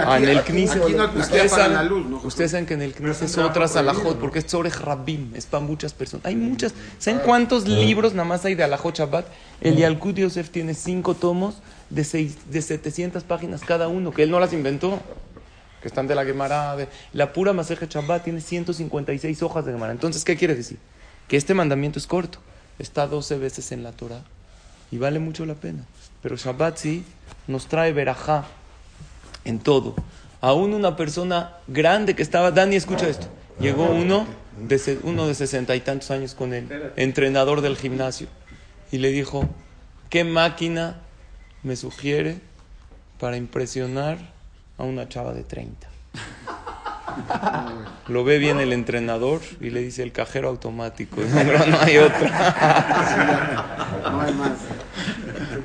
Ah, 0.06 0.16
en 0.18 0.28
el 0.28 0.42
CNIS, 0.42 0.76
no- 0.76 0.84
ustedes, 0.86 1.28
apagan 1.30 1.48
saben, 1.50 1.72
la 1.74 1.82
luz, 1.82 2.06
¿no? 2.06 2.16
ustedes 2.24 2.50
saben 2.52 2.66
que 2.66 2.74
en 2.74 2.82
el 2.82 2.94
CNIS 2.94 3.22
es 3.22 3.36
otra 3.38 3.66
¿no? 3.82 4.16
porque 4.18 4.38
es 4.38 4.46
sobre 4.50 4.70
Rabim, 4.70 5.34
es 5.34 5.44
para 5.46 5.62
muchas 5.62 5.92
personas. 5.92 6.24
Hay 6.24 6.36
muchas. 6.36 6.72
¿Saben 6.98 7.20
cuántos 7.24 7.66
libros 7.68 8.14
nada 8.14 8.26
más 8.28 8.44
hay 8.44 8.54
de 8.54 8.64
Alajot 8.64 8.96
Shabbat? 8.96 9.26
El 9.60 9.76
Yalkut 9.76 10.16
Yosef 10.16 10.48
tiene 10.50 10.72
cinco 10.74 11.14
tomos 11.14 11.56
de, 11.90 12.04
seis, 12.04 12.50
de 12.50 12.62
700 12.62 13.24
páginas 13.24 13.60
cada 13.66 13.88
uno, 13.88 14.12
que 14.12 14.22
él 14.22 14.30
no 14.30 14.40
las 14.40 14.52
inventó. 14.52 14.98
Que 15.82 15.88
están 15.88 16.06
de 16.06 16.14
la 16.14 16.24
Gemara. 16.24 16.76
de- 16.76 16.88
La 17.12 17.32
pura 17.32 17.52
Maseje 17.52 17.86
Shabbat 17.88 18.24
tiene 18.24 18.40
156 18.40 19.42
hojas 19.42 19.64
de 19.66 19.72
Gemara. 19.72 19.92
Entonces, 19.92 20.24
¿qué 20.24 20.36
quiere 20.36 20.54
decir? 20.54 20.78
Que 21.30 21.36
este 21.36 21.54
mandamiento 21.54 22.00
es 22.00 22.08
corto. 22.08 22.40
Está 22.80 23.06
12 23.06 23.38
veces 23.38 23.70
en 23.70 23.84
la 23.84 23.92
Torah 23.92 24.24
y 24.90 24.98
vale 24.98 25.20
mucho 25.20 25.46
la 25.46 25.54
pena. 25.54 25.84
Pero 26.22 26.34
Shabbat 26.36 26.76
sí 26.76 27.04
nos 27.46 27.66
trae 27.66 27.92
verajá 27.92 28.46
en 29.44 29.60
todo. 29.60 29.94
Aún 30.40 30.74
una 30.74 30.96
persona 30.96 31.56
grande 31.68 32.16
que 32.16 32.22
estaba, 32.22 32.50
Dani, 32.50 32.74
escucha 32.74 33.08
esto. 33.08 33.28
Llegó 33.60 33.84
uno 33.84 34.26
de, 34.58 34.98
uno 35.04 35.28
de 35.28 35.36
sesenta 35.36 35.76
y 35.76 35.80
tantos 35.80 36.10
años 36.10 36.34
con 36.34 36.52
el 36.52 36.92
entrenador 36.96 37.60
del 37.60 37.76
gimnasio 37.76 38.26
y 38.90 38.98
le 38.98 39.12
dijo, 39.12 39.48
¿qué 40.08 40.24
máquina 40.24 40.96
me 41.62 41.76
sugiere 41.76 42.40
para 43.20 43.36
impresionar 43.36 44.18
a 44.78 44.82
una 44.82 45.08
chava 45.08 45.32
de 45.32 45.44
30? 45.44 45.89
Lo 48.08 48.24
ve 48.24 48.38
bien 48.38 48.58
el 48.60 48.72
entrenador 48.72 49.40
y 49.60 49.70
le 49.70 49.80
dice 49.82 50.02
el 50.02 50.12
cajero 50.12 50.48
automático. 50.48 51.20
No, 51.20 51.36
pero 51.36 51.66
no 51.66 51.78
hay 51.80 51.98
otra. 51.98 52.28
No 54.10 54.20
hay 54.20 54.34
más. 54.34 54.52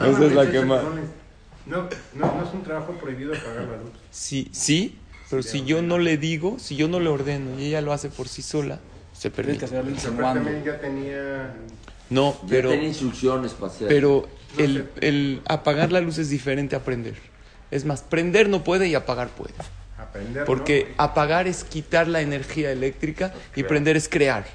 Esa 0.09 0.25
es 0.25 0.33
la 0.33 0.49
que 0.51 0.61
más. 0.61 0.83
No, 1.65 1.77
no, 2.13 2.35
no 2.35 2.43
es 2.47 2.53
un 2.53 2.63
trabajo 2.63 2.93
prohibido 2.93 3.33
apagar 3.33 3.63
la 3.63 3.77
luz. 3.77 3.89
Sí, 4.11 4.49
sí, 4.51 4.97
pero 5.29 5.41
si 5.41 5.63
yo 5.65 5.81
no 5.81 5.97
le 5.97 6.17
digo, 6.17 6.57
si 6.59 6.75
yo 6.75 6.87
no 6.87 6.99
le 6.99 7.09
ordeno 7.09 7.59
y 7.59 7.65
ella 7.67 7.81
lo 7.81 7.91
hace 7.93 8.09
por 8.09 8.27
sí 8.27 8.41
sola, 8.43 8.79
se 9.13 9.31
Tienes 9.31 9.57
que 9.59 9.67
permite. 9.67 10.63
ya 10.65 10.79
tenía. 10.79 11.53
No, 12.09 12.33
Ya 12.43 12.47
pero, 12.49 12.69
tiene 12.69 12.87
instrucciones 12.87 13.53
para 13.53 13.71
hacer. 13.71 13.87
pero 13.87 14.27
el, 14.59 14.87
el 15.01 15.41
apagar 15.47 15.91
la 15.91 16.01
luz 16.01 16.19
es 16.19 16.29
diferente 16.29 16.75
a 16.75 16.83
prender. 16.83 17.15
Es 17.71 17.83
más, 17.83 18.03
prender 18.03 18.47
no 18.47 18.63
puede 18.63 18.87
y 18.87 18.93
apagar 18.93 19.29
puede. 19.29 19.53
Aprender. 19.97 20.45
Porque 20.45 20.93
apagar 20.97 21.47
es 21.47 21.63
quitar 21.63 22.07
la 22.07 22.21
energía 22.21 22.71
eléctrica 22.71 23.33
y 23.55 23.63
prender 23.63 23.95
es 23.95 24.09
crear. 24.09 24.45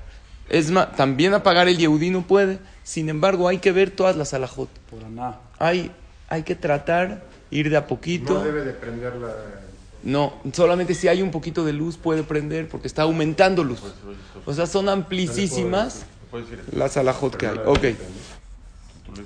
Es 0.49 0.71
más, 0.71 0.97
también 0.97 1.33
apagar 1.33 1.69
el 1.69 1.79
Yehudí 1.79 2.11
no 2.11 2.23
puede. 2.23 2.59
Sin 2.83 3.09
embargo, 3.09 3.49
hay 3.49 3.59
que 3.59 3.73
ver 3.73 3.91
todas 3.91 4.17
las 4.17 4.35
alajot. 4.35 4.69
Por 4.91 5.03
nada. 5.09 5.41
Hay, 5.59 5.93
hay 6.29 6.43
que 6.43 6.57
tratar, 6.57 7.23
ir 7.51 7.71
de 7.71 7.77
a 7.77 7.87
poquito. 7.87 8.35
No 8.35 8.45
debe 8.45 8.65
de 8.65 8.73
prender 8.73 9.15
la. 9.17 9.35
No, 10.03 10.35
solamente 10.53 10.95
si 10.95 11.09
hay 11.09 11.23
un 11.23 11.31
poquito 11.31 11.65
de 11.65 11.73
luz 11.73 11.97
puede 11.97 12.23
prender 12.23 12.69
porque 12.69 12.89
está 12.89 13.03
aumentando 13.03 13.63
luz. 13.63 13.81
O 14.47 14.53
sea, 14.53 14.67
son 14.67 14.89
amplísimas 14.89 16.07
las 16.73 16.97
alajot 16.97 17.37
que 17.37 17.47
hay. 17.47 17.59
Ok. 17.67 17.85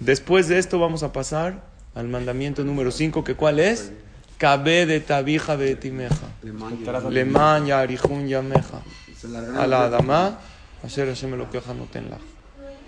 Después 0.00 0.48
de 0.48 0.58
esto 0.58 0.78
vamos 0.78 1.02
a 1.02 1.12
pasar 1.12 1.62
al 1.94 2.08
mandamiento 2.08 2.64
número 2.64 2.90
5, 2.90 3.22
que 3.22 3.34
cuál 3.34 3.60
es? 3.60 3.92
Cabe 4.44 4.84
de 4.84 5.00
tabija 5.00 5.56
betimeja. 5.56 6.28
Leman 7.08 7.64
yarihun 7.64 8.28
yameja. 8.28 8.82
A 9.56 9.66
la 9.66 9.84
adama, 9.84 10.38
Asher 10.84 11.08
Hashem 11.08 11.30
me 11.30 11.38
lo 11.38 11.48
queja 11.48 11.72
no 11.72 11.84
tenla. 11.84 12.18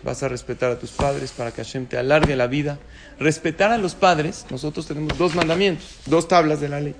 Vas 0.04 0.22
a 0.22 0.28
respetar 0.28 0.70
a 0.70 0.78
tus 0.78 0.90
padres 0.90 1.32
para 1.32 1.52
que 1.52 1.64
Hashem 1.64 1.86
te 1.86 1.96
alargue 1.96 2.36
la 2.36 2.46
vida. 2.46 2.78
Respetar 3.18 3.72
a 3.72 3.78
los 3.78 3.94
padres, 3.94 4.44
nosotros 4.50 4.86
tenemos 4.86 5.16
dos 5.16 5.34
mandamientos, 5.34 5.96
dos 6.04 6.28
tablas 6.28 6.60
de 6.60 6.68
la 6.68 6.78
ley. 6.78 6.94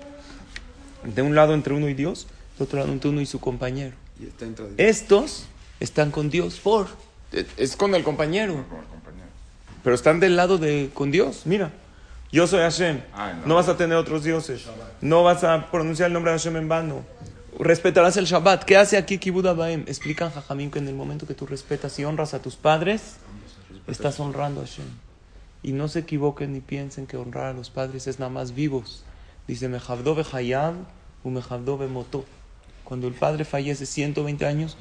De 1.04 1.20
un 1.20 1.34
lado 1.34 1.52
entre 1.52 1.74
uno 1.74 1.90
y 1.90 1.92
Dios, 1.92 2.26
de 2.56 2.64
otro 2.64 2.78
lado 2.78 2.90
entre 2.90 3.10
uno 3.10 3.20
y 3.20 3.26
su 3.26 3.40
compañero. 3.40 3.94
Y 4.18 4.24
está 4.24 4.46
dentro 4.46 4.68
de 4.68 4.88
Estos 4.88 5.44
están 5.80 6.10
con 6.10 6.30
Dios 6.30 6.60
por. 6.60 6.86
Es 7.58 7.76
con 7.76 7.94
el 7.94 8.02
compañero. 8.02 8.54
como 8.70 8.80
el 8.80 8.88
compañero. 8.88 9.26
Pero 9.84 9.94
están 9.94 10.18
del 10.18 10.34
lado 10.34 10.56
de 10.56 10.88
con 10.94 11.10
Dios. 11.10 11.42
Mira, 11.44 11.72
yo 12.32 12.46
soy 12.46 12.60
Hashem. 12.60 13.00
Ah, 13.12 13.34
no. 13.44 13.54
Vas 13.54 13.68
a 13.68 13.76
tener 13.76 13.96
otros 13.96 14.24
dioses. 14.24 14.66
No 15.00 15.22
vas 15.22 15.44
a 15.44 15.70
pronunciar 15.70 16.08
el 16.08 16.12
nombre 16.12 16.32
de 16.32 16.38
Hashem 16.38 16.56
en 16.56 16.68
vano. 16.68 17.04
Respetarás 17.58 18.16
el 18.16 18.26
Shabbat. 18.26 18.64
¿Qué 18.64 18.76
hace 18.76 18.96
aquí 18.96 19.18
Kibud 19.18 19.46
Abaem? 19.46 19.84
Explican 19.86 20.30
Jajamín 20.30 20.70
que 20.70 20.78
en 20.78 20.88
el 20.88 20.94
momento 20.94 21.26
que 21.26 21.34
tú 21.34 21.46
respetas 21.46 21.98
y 21.98 22.04
honras 22.04 22.34
a 22.34 22.42
tus 22.42 22.56
padres, 22.56 23.16
estás 23.86 24.20
honrando 24.20 24.60
a 24.60 24.64
Hashem. 24.64 24.86
Y 25.62 25.72
no 25.72 25.88
se 25.88 26.00
equivoquen 26.00 26.52
ni 26.52 26.60
piensen 26.60 27.06
que 27.06 27.16
honrar 27.16 27.46
a 27.46 27.52
los 27.52 27.70
padres 27.70 28.06
es 28.06 28.18
nada 28.18 28.30
más 28.30 28.54
vivos. 28.54 29.04
Dice, 29.48 29.68
Mejabdo 29.68 30.16
Hayam 30.32 30.84
u 31.24 31.30
Mejabdo 31.30 31.78
moto. 31.88 32.24
Cuando 32.84 33.08
el 33.08 33.14
padre 33.14 33.44
fallece 33.44 33.86
120 33.86 34.46
años, 34.46 34.76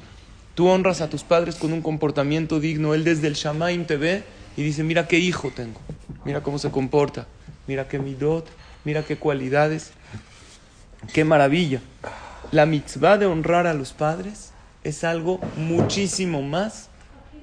tú 0.54 0.68
honras 0.68 1.00
a 1.00 1.08
tus 1.08 1.22
padres 1.22 1.56
con 1.56 1.72
un 1.72 1.82
comportamiento 1.82 2.60
digno. 2.60 2.94
Él 2.94 3.04
desde 3.04 3.28
el 3.28 3.34
Shamaim 3.34 3.86
te 3.86 3.96
ve 3.96 4.24
y 4.56 4.62
dice, 4.62 4.82
mira 4.82 5.08
qué 5.08 5.18
hijo 5.18 5.50
tengo. 5.54 5.80
Mira 6.24 6.42
cómo 6.42 6.58
se 6.58 6.70
comporta. 6.70 7.26
Mira 7.66 7.88
qué 7.88 7.98
midot. 7.98 8.46
Mira 8.84 9.02
qué 9.02 9.16
cualidades. 9.16 9.92
Qué 11.12 11.24
maravilla. 11.24 11.80
La 12.52 12.66
mitzvah 12.66 13.18
de 13.18 13.26
honrar 13.26 13.66
a 13.66 13.74
los 13.74 13.92
padres 13.92 14.52
es 14.84 15.02
algo 15.04 15.40
muchísimo 15.56 16.42
más 16.42 16.88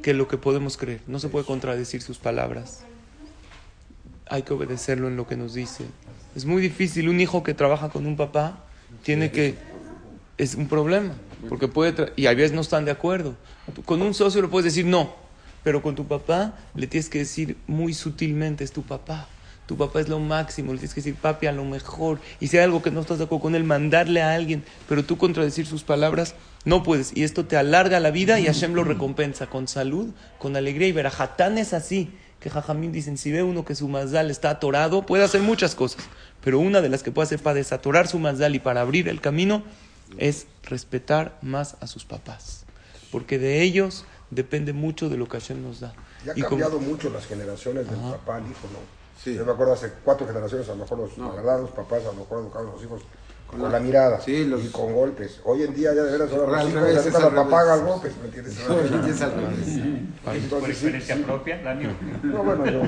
que 0.01 0.13
lo 0.13 0.27
que 0.27 0.37
podemos 0.37 0.77
creer. 0.77 1.01
No 1.07 1.19
se 1.19 1.29
puede 1.29 1.45
contradecir 1.45 2.01
sus 2.01 2.17
palabras. 2.17 2.83
Hay 4.27 4.43
que 4.43 4.53
obedecerlo 4.53 5.07
en 5.07 5.17
lo 5.17 5.27
que 5.27 5.35
nos 5.35 5.53
dice. 5.53 5.85
Es 6.35 6.45
muy 6.45 6.61
difícil. 6.61 7.09
Un 7.09 7.19
hijo 7.19 7.43
que 7.43 7.53
trabaja 7.53 7.89
con 7.89 8.05
un 8.05 8.15
papá 8.15 8.63
tiene 9.03 9.31
que... 9.31 9.55
Es 10.37 10.55
un 10.55 10.67
problema. 10.67 11.13
Porque 11.49 11.67
puede... 11.67 12.13
Y 12.15 12.27
a 12.27 12.33
veces 12.33 12.53
no 12.53 12.61
están 12.61 12.85
de 12.85 12.91
acuerdo. 12.91 13.35
Con 13.85 14.01
un 14.01 14.13
socio 14.13 14.41
le 14.41 14.47
puedes 14.47 14.65
decir 14.65 14.85
no. 14.85 15.13
Pero 15.63 15.81
con 15.81 15.95
tu 15.95 16.05
papá 16.05 16.57
le 16.75 16.87
tienes 16.87 17.09
que 17.09 17.19
decir 17.19 17.57
muy 17.67 17.93
sutilmente, 17.93 18.63
es 18.63 18.71
tu 18.71 18.83
papá. 18.83 19.27
Tu 19.65 19.77
papá 19.77 20.01
es 20.01 20.09
lo 20.09 20.19
máximo, 20.19 20.73
le 20.73 20.79
tienes 20.79 20.93
que 20.93 20.99
decir, 21.01 21.15
papi, 21.15 21.47
a 21.47 21.51
lo 21.53 21.63
mejor. 21.63 22.19
Y 22.41 22.47
si 22.47 22.57
hay 22.57 22.63
algo 22.65 22.81
que 22.81 22.91
no 22.91 22.99
estás 23.01 23.17
de 23.19 23.23
acuerdo 23.25 23.43
con 23.43 23.55
él, 23.55 23.63
mandarle 23.63 24.21
a 24.21 24.33
alguien. 24.33 24.63
Pero 24.89 25.05
tú 25.05 25.17
contradecir 25.17 25.65
sus 25.65 25.83
palabras, 25.83 26.35
no 26.65 26.83
puedes. 26.83 27.15
Y 27.15 27.23
esto 27.23 27.45
te 27.45 27.55
alarga 27.55 27.99
la 28.01 28.11
vida 28.11 28.39
y 28.41 28.45
Hashem 28.45 28.73
lo 28.73 28.83
recompensa 28.83 29.47
con 29.47 29.67
salud, 29.69 30.09
con 30.37 30.55
alegría 30.57 30.87
y 30.89 30.91
verajatán 30.91 31.57
es 31.57 31.73
así. 31.73 32.11
Que 32.41 32.49
Jajamín 32.49 32.91
dicen, 32.91 33.17
si 33.17 33.31
ve 33.31 33.41
uno 33.41 33.63
que 33.63 33.73
su 33.73 33.87
mazal 33.87 34.29
está 34.29 34.49
atorado, 34.49 35.05
puede 35.05 35.23
hacer 35.23 35.41
muchas 35.41 35.75
cosas. 35.75 36.03
Pero 36.43 36.59
una 36.59 36.81
de 36.81 36.89
las 36.89 37.01
que 37.01 37.11
puede 37.11 37.27
hacer 37.27 37.39
para 37.39 37.53
desatorar 37.55 38.09
su 38.09 38.19
mazal 38.19 38.53
y 38.55 38.59
para 38.59 38.81
abrir 38.81 39.07
el 39.07 39.21
camino 39.21 39.63
es 40.17 40.45
respetar 40.63 41.37
más 41.41 41.77
a 41.79 41.87
sus 41.87 42.03
papás. 42.03 42.65
Porque 43.11 43.39
de 43.39 43.61
ellos 43.61 44.03
depende 44.29 44.73
mucho 44.73 45.07
de 45.07 45.15
lo 45.15 45.29
que 45.29 45.39
Hashem 45.39 45.63
nos 45.63 45.79
da. 45.79 45.93
Ya 46.25 46.33
ha 46.33 46.37
Y 46.37 46.41
como- 46.41 46.49
cambiado 46.61 46.79
mucho 46.81 47.09
las 47.09 47.25
generaciones 47.27 47.89
del 47.89 47.97
Ajá. 47.99 48.11
papá 48.17 48.35
al 48.35 48.43
hijo, 48.43 48.67
¿no? 48.73 49.02
Sí. 49.23 49.35
Yo 49.35 49.45
me 49.45 49.53
acuerdo 49.53 49.73
hace 49.73 49.91
cuatro 50.03 50.27
generaciones, 50.27 50.67
a 50.67 50.73
lo 50.73 50.79
mejor 50.79 50.97
los, 50.99 51.17
No. 51.17 51.31
papás 51.69 52.01
a 52.03 52.07
lo 52.07 52.13
mejor 52.13 52.39
educaban 52.39 52.67
a 52.67 52.71
los 52.73 52.83
hijos 52.83 53.01
con, 53.53 53.71
la- 53.71 53.79
la, 53.79 53.79
mirada 53.79 54.21
Sí, 54.21 54.45
los- 54.45 54.63
y 54.63 54.67
con 54.67 54.93
golpes. 54.93 55.39
Hoy 55.45 55.63
en 55.63 55.73
día 55.73 55.93
ya 55.93 56.03
de 56.03 56.11
veras 56.11 56.31
ahora 56.31 56.59
Al 56.59 56.71
revés, 56.71 57.05
es 57.05 57.15
al 57.15 57.21
los 57.23 57.33
papá 57.33 57.43
revés. 57.43 57.53
hagan 57.73 57.85
golpes, 57.87 58.11
¿me 58.19 58.25
entiendes? 58.25 58.53
Sí, 59.03 59.09
es 59.09 59.21
al 59.21 59.31
revés. 59.31 60.49
¿Por 60.49 60.69
experiencia 60.69 61.15
sí. 61.17 61.23
propia, 61.23 61.61
Dani? 61.63 61.85
No, 62.23 62.43
bueno, 62.43 62.65
yo, 62.65 62.81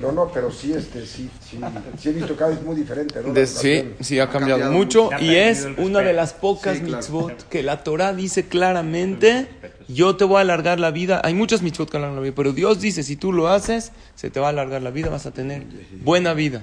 yo 0.00 0.12
no, 0.12 0.30
pero 0.32 0.50
sí, 0.50 0.72
este, 0.74 1.06
sí, 1.06 1.30
sí, 1.48 1.58
sí 1.98 2.08
he 2.10 2.12
visto 2.12 2.36
cada 2.36 2.50
vez 2.50 2.62
muy 2.62 2.76
diferente, 2.76 3.20
¿no? 3.24 3.32
De- 3.32 3.46
sí, 3.46 3.94
sí, 4.00 4.20
ha 4.20 4.28
cambiado, 4.28 4.60
cambiado 4.60 4.72
mucho 4.72 5.10
y 5.20 5.36
Ha 5.36 5.48
es 5.50 5.66
una 5.78 6.00
de 6.00 6.12
las 6.12 6.32
pocas 6.34 6.76
Sí, 6.76 6.82
claro. 6.84 6.96
mitzvot 6.98 7.48
que 7.48 7.62
la 7.62 7.82
Torah 7.82 8.12
dice 8.12 8.46
claramente, 8.46 9.48
yo 9.88 10.16
te 10.16 10.24
voy 10.24 10.36
a 10.38 10.40
alargar 10.40 10.78
la 10.80 10.90
vida. 10.90 11.20
Hay 11.24 11.32
muchas 11.34 11.62
mitzvot 11.62 11.88
que 11.90 11.96
alargan 11.96 12.16
la 12.16 12.22
vida, 12.22 12.34
pero 12.36 12.52
Dios 12.52 12.80
dice, 12.80 13.02
si 13.02 13.16
tú 13.16 13.32
lo 13.32 13.48
haces, 13.48 13.92
se 14.14 14.30
te 14.30 14.38
va 14.38 14.46
a 14.46 14.50
alargar 14.50 14.82
la 14.82 14.90
vida, 14.90 15.08
vas 15.08 15.26
a 15.26 15.30
tener 15.30 15.64
buena 16.02 16.34
vida. 16.34 16.62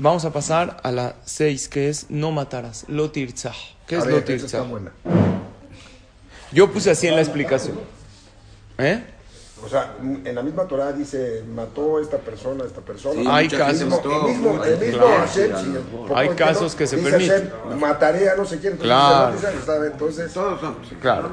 Vamos 0.00 0.24
a 0.24 0.32
pasar 0.32 0.76
a 0.84 0.92
la 0.92 1.16
6, 1.24 1.68
que 1.68 1.88
es 1.88 2.06
no 2.08 2.30
matarás, 2.30 2.84
lo 2.88 3.10
tirzah. 3.10 3.52
¿Qué 3.88 3.96
A 3.96 3.98
es 3.98 4.04
ver, 4.06 4.14
lo 4.14 4.22
tirzah? 4.22 4.64
Yo 6.52 6.72
puse 6.72 6.92
así 6.92 7.08
en 7.08 7.16
la 7.16 7.20
explicación. 7.20 7.80
¿Eh? 8.78 9.02
O 9.64 9.68
sea, 9.68 9.94
en 10.00 10.34
la 10.34 10.42
misma 10.42 10.64
Torah 10.68 10.92
dice, 10.92 11.42
mató 11.54 11.98
esta 12.00 12.16
persona, 12.18 12.64
esta 12.64 12.80
persona. 12.80 13.20
Sí, 13.20 13.26
Hay 13.28 13.48
casos- 13.48 13.66
gente 13.66 13.82
El 13.84 13.90
mató, 13.90 14.22
mismo, 14.28 14.64
el 14.64 14.78
mismo 14.78 14.98
Claro, 15.04 15.18
Hashem, 15.26 15.48
claro. 15.48 15.64
sí, 15.64 15.70
el 15.76 15.82
poco 15.82 16.16
Hay 16.16 16.28
casos 16.30 16.74
que 16.76 16.86
se 16.86 16.96
permiten. 16.98 17.52
Mataré 17.78 18.30
a 18.30 18.36
no 18.36 18.44
sé 18.44 18.58
quién. 18.60 18.74
entonces 18.74 18.86
Claro. 19.64 19.84
Entonces, 19.86 20.32
Todos 20.32 20.60
son. 20.60 20.76
Claro. 21.00 21.30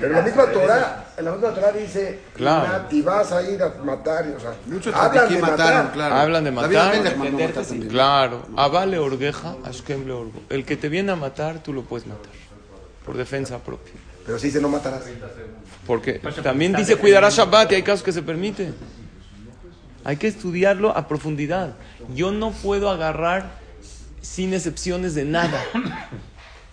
pero 0.00 0.12
la 0.14 0.22
misma 0.22 0.46
Torah, 0.46 1.06
en 1.16 1.24
la 1.24 1.30
misma 1.32 1.50
Torah 1.54 1.72
dice, 1.72 2.18
Claro. 2.34 2.84
y 2.90 3.02
vas 3.02 3.32
a 3.32 3.42
ir 3.42 3.62
a 3.62 3.68
matar, 3.84 4.26
y, 4.26 4.32
o 4.32 4.40
sea, 4.40 4.54
Muchos 4.66 4.94
hablan 4.94 5.12
de 5.28 5.34
aquí 5.34 5.42
matar. 5.42 5.58
mataron, 5.58 5.86
claro. 5.92 6.14
Hablan 6.14 6.44
de 6.44 6.50
matar. 6.50 6.70
Matar 6.72 7.52
también. 7.52 7.88
Claro. 7.88 8.42
Avale 8.56 8.98
orgeja, 8.98 9.56
ashkem 9.64 10.06
le 10.06 10.12
orgo. 10.12 10.40
El 10.48 10.64
que 10.64 10.76
te 10.76 10.88
viene 10.88 11.12
a 11.12 11.16
matar, 11.16 11.62
tú 11.62 11.72
lo 11.72 11.82
puedes 11.82 12.06
matar. 12.06 12.32
Por 13.04 13.16
defensa 13.16 13.58
propia. 13.58 13.92
Pero 14.28 14.38
sí 14.38 14.48
dice, 14.48 14.60
no 14.60 14.68
matarás. 14.68 15.04
Porque 15.86 16.18
también 16.42 16.72
dice 16.72 16.96
defendiendo. 16.96 17.00
cuidará 17.00 17.30
Shabbat 17.30 17.72
y 17.72 17.76
hay 17.76 17.82
casos 17.82 18.02
que 18.02 18.12
se 18.12 18.20
permite. 18.20 18.74
Hay 20.04 20.18
que 20.18 20.26
estudiarlo 20.26 20.94
a 20.94 21.08
profundidad. 21.08 21.76
Yo 22.14 22.30
no 22.30 22.50
puedo 22.50 22.90
agarrar 22.90 23.50
sin 24.20 24.52
excepciones 24.52 25.14
de 25.14 25.24
nada. 25.24 25.64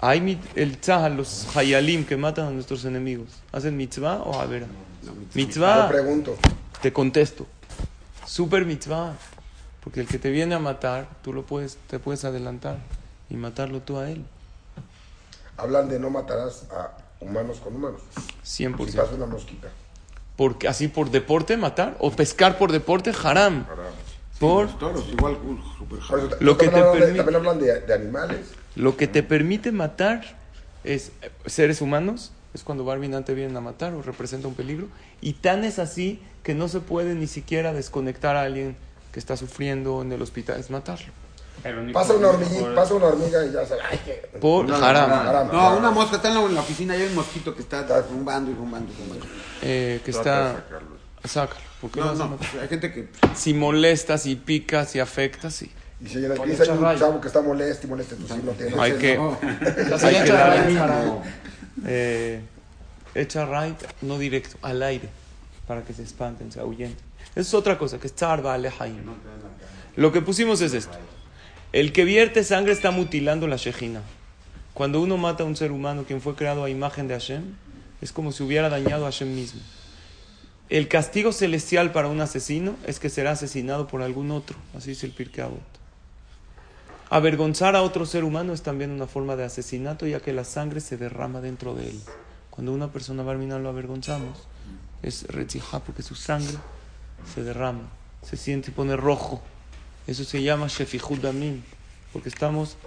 Hay 0.02 0.38
el 0.56 0.78
tzahal, 0.80 1.16
los 1.16 1.48
hayalim 1.56 2.04
que 2.04 2.18
matan 2.18 2.48
a 2.48 2.52
nuestros 2.52 2.84
enemigos. 2.84 3.30
¿Hacen 3.54 3.78
mitzvah 3.78 4.18
o 4.18 4.38
avera? 4.38 4.68
Yo 5.02 5.14
Mitzvah, 5.34 5.88
pregunto, 5.88 6.38
te 6.82 6.92
contesto. 6.92 7.48
Super 8.26 8.66
mitzvah. 8.66 9.14
Porque 9.82 10.02
el 10.02 10.08
que 10.08 10.20
te 10.20 10.30
viene 10.30 10.56
a 10.56 10.60
matar, 10.60 11.08
tú 11.22 11.32
lo 11.32 11.46
puedes, 11.46 11.78
te 11.90 12.00
puedes 12.00 12.26
adelantar 12.26 12.80
y 13.30 13.36
matarlo 13.36 13.80
tú 13.80 13.98
a 13.98 14.10
él. 14.10 14.26
hablan 15.56 15.88
de 15.88 16.00
no 16.02 16.10
matarás 16.10 16.66
a 16.70 17.05
humanos 17.26 17.60
con 17.60 17.76
humanos. 17.76 18.02
Si 18.44 18.64
100%. 18.66 18.96
pasa 18.96 19.16
una 19.16 19.26
mosquita. 19.26 19.68
Porque 20.36 20.68
así 20.68 20.88
por 20.88 21.12
deporte 21.12 21.58
matar 21.58 21.96
o 22.00 22.12
pescar 22.12 22.58
por 22.58 22.72
deporte, 22.72 23.12
haram. 23.24 23.66
Por 24.40 24.66
Los 24.66 24.80
toros, 24.80 25.06
igual, 25.12 25.34
uh, 25.36 25.58
super 25.78 26.00
Por 26.00 26.20
eso, 26.20 26.30
Lo 26.42 26.58
que 26.58 26.68
te 26.68 26.76
hablan 26.76 26.94
permite- 26.98 27.18
También 27.18 27.36
hablan 27.38 27.60
de, 27.60 27.80
de 27.82 27.94
animales. 27.94 28.40
Lo 28.76 28.98
que 28.98 29.08
te 29.08 29.24
permite 29.24 29.72
matar 29.72 30.38
es 30.84 31.14
eh, 31.22 31.32
seres 31.46 31.82
humanos, 31.82 32.34
es 32.54 32.64
cuando 32.64 32.84
Barbie 32.84 33.10
te 33.24 33.34
vienen 33.34 33.56
a 33.56 33.62
matar 33.62 33.94
o 33.94 34.02
representa 34.02 34.48
un 34.50 34.54
peligro. 34.54 34.88
Y 35.22 35.34
tan 35.34 35.64
es 35.64 35.80
así 35.80 36.22
que 36.44 36.54
no 36.54 36.68
se 36.68 36.82
puede 36.82 37.16
ni 37.16 37.28
siquiera 37.28 37.72
desconectar 37.74 38.36
a 38.36 38.42
alguien 38.44 38.76
que 39.14 39.20
está 39.20 39.38
sufriendo 39.38 40.02
en 40.02 40.12
el 40.12 40.22
hospital, 40.22 40.60
es 40.60 40.70
matarlo. 40.70 41.14
Pasa 41.94 42.14
una 42.14 42.30
hormiguita, 42.30 42.76
pasa 42.76 42.94
una 42.94 43.06
hormiga 43.08 43.46
y 43.46 43.52
ya 43.52 43.66
se... 43.66 43.74
Ay, 43.74 44.00
qué... 44.06 44.30
Por 44.40 44.68
No, 44.68 44.76
haram. 44.76 45.48
No, 45.52 45.78
una 45.78 45.90
mosca 45.92 46.18
está 46.18 46.28
en 46.28 46.36
la, 46.36 46.42
en 46.42 46.54
la 46.56 46.62
oficina 46.62 46.96
y 46.96 47.02
hay 47.02 47.08
un 47.08 47.16
mosquito 47.16 47.56
que 47.56 47.62
está 47.62 47.86
rumbando 48.10 48.52
y 48.52 48.54
rumbando 48.54 48.92
y 48.92 48.96
rumbando. 48.98 49.26
eh, 49.62 50.00
que 50.06 50.12
Trata 50.12 50.50
está... 50.52 50.64
sacarlo. 50.64 50.96
Sácalo. 51.24 51.66
¿por 51.82 51.92
qué 51.92 52.00
No, 52.00 52.14
no, 52.14 52.38
hay 52.62 52.68
gente 52.68 52.94
que. 52.94 53.10
Si 53.34 53.54
molestas, 53.56 54.22
si 54.24 54.36
picas, 54.36 54.92
si 54.92 55.00
afectas, 55.00 55.56
sí. 55.56 55.72
Y 56.00 56.08
si 56.08 56.22
Con 56.28 56.46
piensa 56.46 56.64
hay 56.64 56.70
un 56.70 56.82
raya. 56.84 57.00
chavo 57.00 57.20
que 57.22 57.28
está 57.28 57.42
molesto 57.42 57.88
y 57.88 57.90
molesto, 57.90 58.16
pues 58.16 58.32
sí 58.32 58.42
no 58.44 58.52
tiene... 58.52 58.80
Hay 58.80 58.94
que, 58.94 59.16
No. 59.16 59.38
hay 59.42 60.24
que 60.24 60.32
darle 60.32 60.80
eh, 61.88 62.42
echa 63.16 63.46
right, 63.46 63.78
no 64.02 64.18
directo, 64.20 64.58
al 64.62 64.84
aire, 64.84 65.10
para 65.68 65.82
que 65.84 65.94
se 65.94 66.04
espanten, 66.04 66.52
se 66.52 66.60
ahuyenten. 66.60 67.04
Eso 67.32 67.42
es 67.42 67.54
otra 67.54 67.78
cosa, 67.78 67.98
que 67.98 68.08
es 68.08 68.14
tzarba 68.14 68.54
alejaim. 68.54 68.98
Lo 69.96 70.12
que 70.12 70.22
pusimos 70.22 70.62
es 70.62 70.74
esto. 70.74 70.96
El 71.76 71.92
que 71.92 72.06
vierte 72.06 72.46
sangre 72.46 72.72
está 72.72 72.92
mutilando 72.92 73.48
la 73.48 73.58
shejina. 73.58 74.02
Cuando 74.74 75.02
uno 75.02 75.18
mata 75.18 75.44
a 75.44 75.46
un 75.46 75.58
ser 75.58 75.74
humano 75.74 76.06
quien 76.08 76.22
fue 76.22 76.34
creado 76.34 76.64
a 76.64 76.70
imagen 76.70 77.10
de 77.10 77.16
Hashem, 77.16 77.44
es 78.00 78.14
como 78.14 78.32
si 78.32 78.44
hubiera 78.44 78.70
dañado 78.70 79.04
a 79.04 79.12
Hashem 79.12 79.36
mismo. 79.36 79.60
El 80.70 80.88
castigo 80.88 81.34
celestial 81.34 81.92
para 81.92 82.08
un 82.08 82.22
asesino 82.22 82.78
es 82.88 83.02
que 83.02 83.10
será 83.10 83.32
asesinado 83.32 83.88
por 83.88 84.04
algún 84.04 84.32
otro. 84.32 84.56
Así 84.74 84.92
dice 84.92 85.06
el 85.06 85.12
Pirkei. 85.12 85.50
Avergonzar 87.10 87.76
a 87.76 87.82
otro 87.82 88.06
ser 88.06 88.24
humano 88.24 88.54
es 88.54 88.62
también 88.62 88.92
una 88.92 89.06
forma 89.06 89.36
de 89.36 89.44
asesinato, 89.44 90.08
ya 90.08 90.22
que 90.22 90.32
la 90.32 90.46
sangre 90.46 90.80
se 90.80 90.96
derrama 90.96 91.42
dentro 91.42 91.76
de 91.76 91.90
él. 91.90 92.00
Cuando 92.52 92.72
una 92.72 92.94
persona 92.94 93.22
barmina 93.22 93.60
lo 93.60 93.68
avergonzamos, 93.68 94.48
es 95.04 95.28
retzijá, 95.28 95.82
porque 95.82 96.04
su 96.04 96.16
sangre 96.16 96.56
se 97.34 97.44
derrama, 97.44 97.90
se 98.22 98.38
siente 98.38 98.72
y 98.72 98.74
pone 98.74 98.96
rojo. 98.96 99.44
Eso 100.08 100.24
se 100.24 100.44
llama 100.44 100.68
shefihud 100.68 101.20
damim, 101.20 101.62
porque 102.14 102.30
estamos 102.30 102.78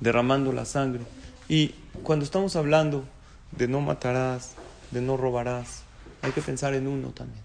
derramando 0.00 0.52
la 0.52 0.64
sangre. 0.64 1.02
Y 1.48 1.74
cuando 2.02 2.24
estamos 2.24 2.56
hablando 2.56 3.04
de 3.52 3.68
no 3.68 3.80
matarás, 3.80 4.54
de 4.90 5.00
no 5.00 5.16
robarás, 5.16 5.82
hay 6.22 6.32
que 6.32 6.42
pensar 6.42 6.74
en 6.74 6.86
uno 6.86 7.08
también. 7.10 7.42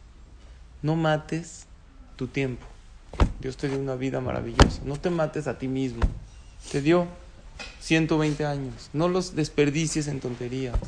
No 0.82 0.96
mates 0.96 1.66
tu 2.16 2.28
tiempo. 2.28 2.66
Dios 3.40 3.58
te 3.58 3.70
dio 3.70 3.80
una 3.80 3.96
vida 3.96 4.22
maravillosa. 4.22 4.82
No 4.86 4.98
te 4.98 5.10
mates 5.10 5.48
a 5.48 5.58
ti 5.58 5.68
mismo. 5.68 6.02
Te 6.72 6.82
dio 6.82 7.08
120 7.82 8.46
años. 8.46 8.90
No 8.94 9.08
los 9.08 9.36
desperdicies 9.36 10.08
en 10.08 10.20
tonterías. 10.20 10.80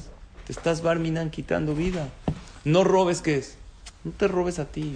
Te 0.46 0.54
estás 0.54 0.82
barminan 0.82 1.30
quitando 1.30 1.76
vida. 1.76 2.10
No 2.64 2.84
robes, 2.84 3.22
¿qué 3.22 3.38
es? 3.38 3.56
No 4.04 4.12
te 4.12 4.28
robes 4.28 4.60
a 4.60 4.66
ti. 4.66 4.96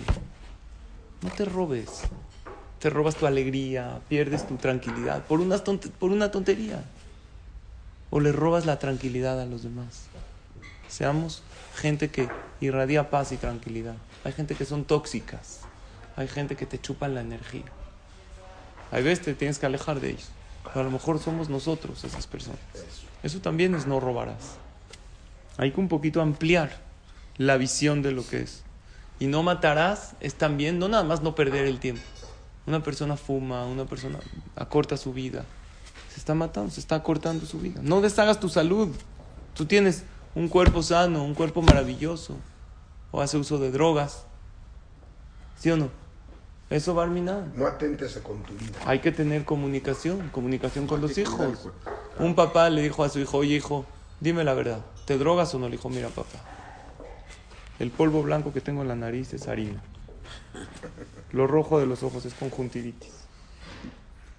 No 1.21 1.29
te 1.29 1.45
robes. 1.45 2.01
Te 2.79 2.89
robas 2.89 3.15
tu 3.15 3.25
alegría, 3.25 3.99
pierdes 4.07 4.47
tu 4.47 4.55
tranquilidad 4.55 5.25
por, 5.25 5.41
unas 5.41 5.61
por 5.61 6.11
una 6.11 6.31
tontería. 6.31 6.83
O 8.09 8.19
le 8.19 8.31
robas 8.31 8.65
la 8.65 8.79
tranquilidad 8.79 9.39
a 9.39 9.45
los 9.45 9.63
demás. 9.63 10.05
Seamos 10.87 11.43
gente 11.75 12.09
que 12.09 12.29
irradia 12.61 13.09
paz 13.09 13.31
y 13.31 13.37
tranquilidad. 13.37 13.95
Hay 14.23 14.33
gente 14.33 14.55
que 14.55 14.65
son 14.65 14.85
tóxicas. 14.85 15.61
Hay 16.15 16.27
gente 16.27 16.55
que 16.55 16.65
te 16.65 16.79
chupan 16.79 17.15
la 17.15 17.21
energía. 17.21 17.65
Hay 18.91 19.03
veces 19.03 19.23
te 19.23 19.33
tienes 19.33 19.59
que 19.59 19.65
alejar 19.65 19.99
de 19.99 20.11
ellos. 20.11 20.29
Pero 20.63 20.81
a 20.81 20.83
lo 20.83 20.91
mejor 20.91 21.19
somos 21.19 21.49
nosotros 21.49 22.03
esas 22.03 22.27
personas. 22.27 22.59
Eso 23.23 23.39
también 23.39 23.75
es 23.75 23.87
no 23.87 23.99
robarás. 23.99 24.57
Hay 25.57 25.71
que 25.71 25.79
un 25.79 25.87
poquito 25.87 26.21
ampliar 26.21 26.77
la 27.37 27.57
visión 27.57 28.01
de 28.01 28.11
lo 28.11 28.27
que 28.27 28.41
es. 28.41 28.63
Y 29.19 29.27
no 29.27 29.43
matarás 29.43 30.13
es 30.21 30.35
también, 30.35 30.79
no 30.79 30.87
nada 30.87 31.03
más 31.03 31.21
no 31.21 31.35
perder 31.35 31.65
el 31.65 31.79
tiempo. 31.79 32.01
Una 32.65 32.83
persona 32.83 33.17
fuma, 33.17 33.65
una 33.65 33.85
persona 33.85 34.19
acorta 34.55 34.97
su 34.97 35.13
vida. 35.13 35.45
Se 36.13 36.19
está 36.19 36.35
matando, 36.35 36.71
se 36.71 36.79
está 36.79 36.95
acortando 36.95 37.45
su 37.45 37.59
vida. 37.59 37.81
No 37.83 38.01
deshagas 38.01 38.39
tu 38.39 38.49
salud. 38.49 38.89
Tú 39.55 39.65
tienes 39.65 40.03
un 40.35 40.47
cuerpo 40.47 40.83
sano, 40.83 41.23
un 41.23 41.33
cuerpo 41.33 41.61
maravilloso. 41.61 42.35
O 43.11 43.21
hace 43.21 43.37
uso 43.37 43.57
de 43.57 43.71
drogas. 43.71 44.23
¿Sí 45.57 45.71
o 45.71 45.77
no? 45.77 45.89
Eso 46.69 46.93
va 46.93 47.01
a 47.01 47.05
arminar. 47.05 47.47
No 47.55 47.65
atentes 47.65 48.15
con 48.17 48.43
tu 48.43 48.53
vida. 48.53 48.77
Hay 48.85 48.99
que 48.99 49.11
tener 49.11 49.43
comunicación, 49.43 50.29
comunicación 50.29 50.85
con 50.85 51.01
los 51.01 51.17
hijos. 51.17 51.69
Un 52.19 52.35
papá 52.35 52.69
le 52.69 52.83
dijo 52.83 53.03
a 53.03 53.09
su 53.09 53.19
hijo, 53.19 53.37
oye 53.37 53.55
hijo, 53.55 53.85
dime 54.19 54.43
la 54.43 54.53
verdad, 54.53 54.85
¿te 55.05 55.17
drogas 55.17 55.53
o 55.55 55.59
no? 55.59 55.67
Le 55.67 55.77
dijo, 55.77 55.89
mira 55.89 56.09
papá, 56.09 56.37
el 57.79 57.89
polvo 57.89 58.21
blanco 58.21 58.53
que 58.53 58.61
tengo 58.61 58.83
en 58.83 58.87
la 58.87 58.95
nariz 58.95 59.33
es 59.33 59.47
harina. 59.47 59.81
Lo 61.31 61.47
rojo 61.47 61.79
de 61.79 61.85
los 61.85 62.03
ojos 62.03 62.25
es 62.25 62.33
conjuntivitis. 62.33 63.13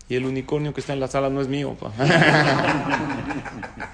Y 0.09 0.16
el 0.16 0.24
unicornio 0.26 0.74
que 0.74 0.81
está 0.81 0.92
en 0.92 1.00
la 1.00 1.09
sala 1.09 1.31
no 1.31 1.40
es 1.40 1.48
mío, 1.48 1.74
pa. 1.74 1.92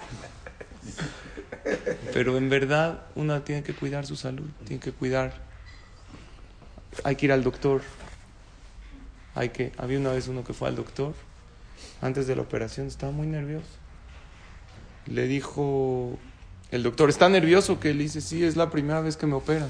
Pero 2.13 2.39
en 2.39 2.49
verdad 2.49 3.03
una 3.15 3.45
tiene 3.45 3.63
que 3.63 3.75
cuidar 3.75 4.07
su 4.07 4.17
salud, 4.17 4.49
tiene 4.65 4.81
que 4.81 4.93
cuidar. 4.93 5.35
Hay 7.05 7.17
que 7.17 7.27
ir 7.27 7.33
al 7.33 7.45
doctor. 7.45 7.83
Hay 9.35 9.51
que. 9.51 9.73
Había 9.77 9.99
una 9.99 10.13
vez 10.13 10.27
uno 10.29 10.43
que 10.43 10.55
fue 10.55 10.69
al 10.69 10.77
doctor 10.77 11.13
antes 12.01 12.27
de 12.27 12.37
la 12.37 12.43
operación, 12.43 12.87
estaba 12.87 13.13
muy 13.13 13.27
nervioso. 13.27 13.67
Le 15.07 15.27
dijo 15.27 16.19
El 16.71 16.83
doctor 16.83 17.09
está 17.11 17.29
nervioso 17.29 17.79
que 17.79 17.95
le 17.95 18.03
dice, 18.03 18.21
sí, 18.21 18.45
es 18.45 18.57
la 18.57 18.71
primera 18.71 19.01
vez 19.01 19.17
que 19.17 19.27
me 19.27 19.35
operan. 19.35 19.69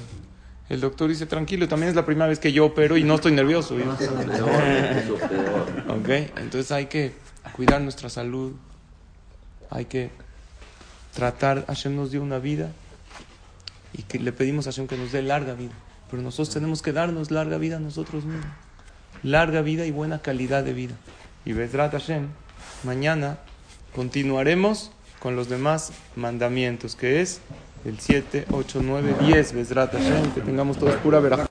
El 0.69 0.81
doctor 0.81 1.09
dice, 1.09 1.25
tranquilo, 1.25 1.67
también 1.67 1.89
es 1.89 1.95
la 1.95 2.05
primera 2.05 2.27
vez 2.27 2.39
que 2.39 2.51
yo 2.51 2.65
opero 2.65 2.97
y 2.97 3.03
no 3.03 3.15
estoy 3.15 3.31
nervioso. 3.31 3.75
¿Ok? 5.87 6.09
Entonces 6.37 6.71
hay 6.71 6.87
que 6.87 7.13
cuidar 7.53 7.81
nuestra 7.81 8.09
salud. 8.09 8.53
Hay 9.69 9.85
que 9.85 10.09
tratar, 11.13 11.65
Hashem 11.67 11.95
nos 11.95 12.11
dio 12.11 12.21
una 12.21 12.39
vida 12.39 12.71
y 13.93 14.03
que 14.03 14.19
le 14.19 14.31
pedimos 14.31 14.67
a 14.67 14.71
Hashem 14.71 14.87
que 14.87 14.97
nos 14.97 15.11
dé 15.11 15.21
larga 15.21 15.53
vida. 15.53 15.73
Pero 16.11 16.21
nosotros 16.21 16.53
tenemos 16.53 16.81
que 16.81 16.91
darnos 16.93 17.31
larga 17.31 17.57
vida 17.57 17.77
a 17.77 17.79
nosotros 17.79 18.25
mismos. 18.25 18.45
Larga 19.23 19.61
vida 19.61 19.85
y 19.85 19.91
buena 19.91 20.19
calidad 20.19 20.63
de 20.63 20.73
vida. 20.73 20.95
Y 21.45 21.53
Bezrat 21.53 21.93
Hashem, 21.93 22.27
mañana 22.83 23.39
continuaremos 23.95 24.91
con 25.19 25.35
los 25.35 25.49
demás 25.49 25.91
mandamientos, 26.15 26.95
que 26.95 27.21
es 27.21 27.41
el 27.85 27.99
7, 27.99 28.47
8, 28.51 28.81
9, 28.83 29.15
10. 29.21 29.53
Bezrat 29.53 29.93
Hashem, 29.93 30.31
que 30.33 30.41
tengamos 30.41 30.77
todos 30.77 30.95
pura 30.95 31.19
verajá. 31.19 31.45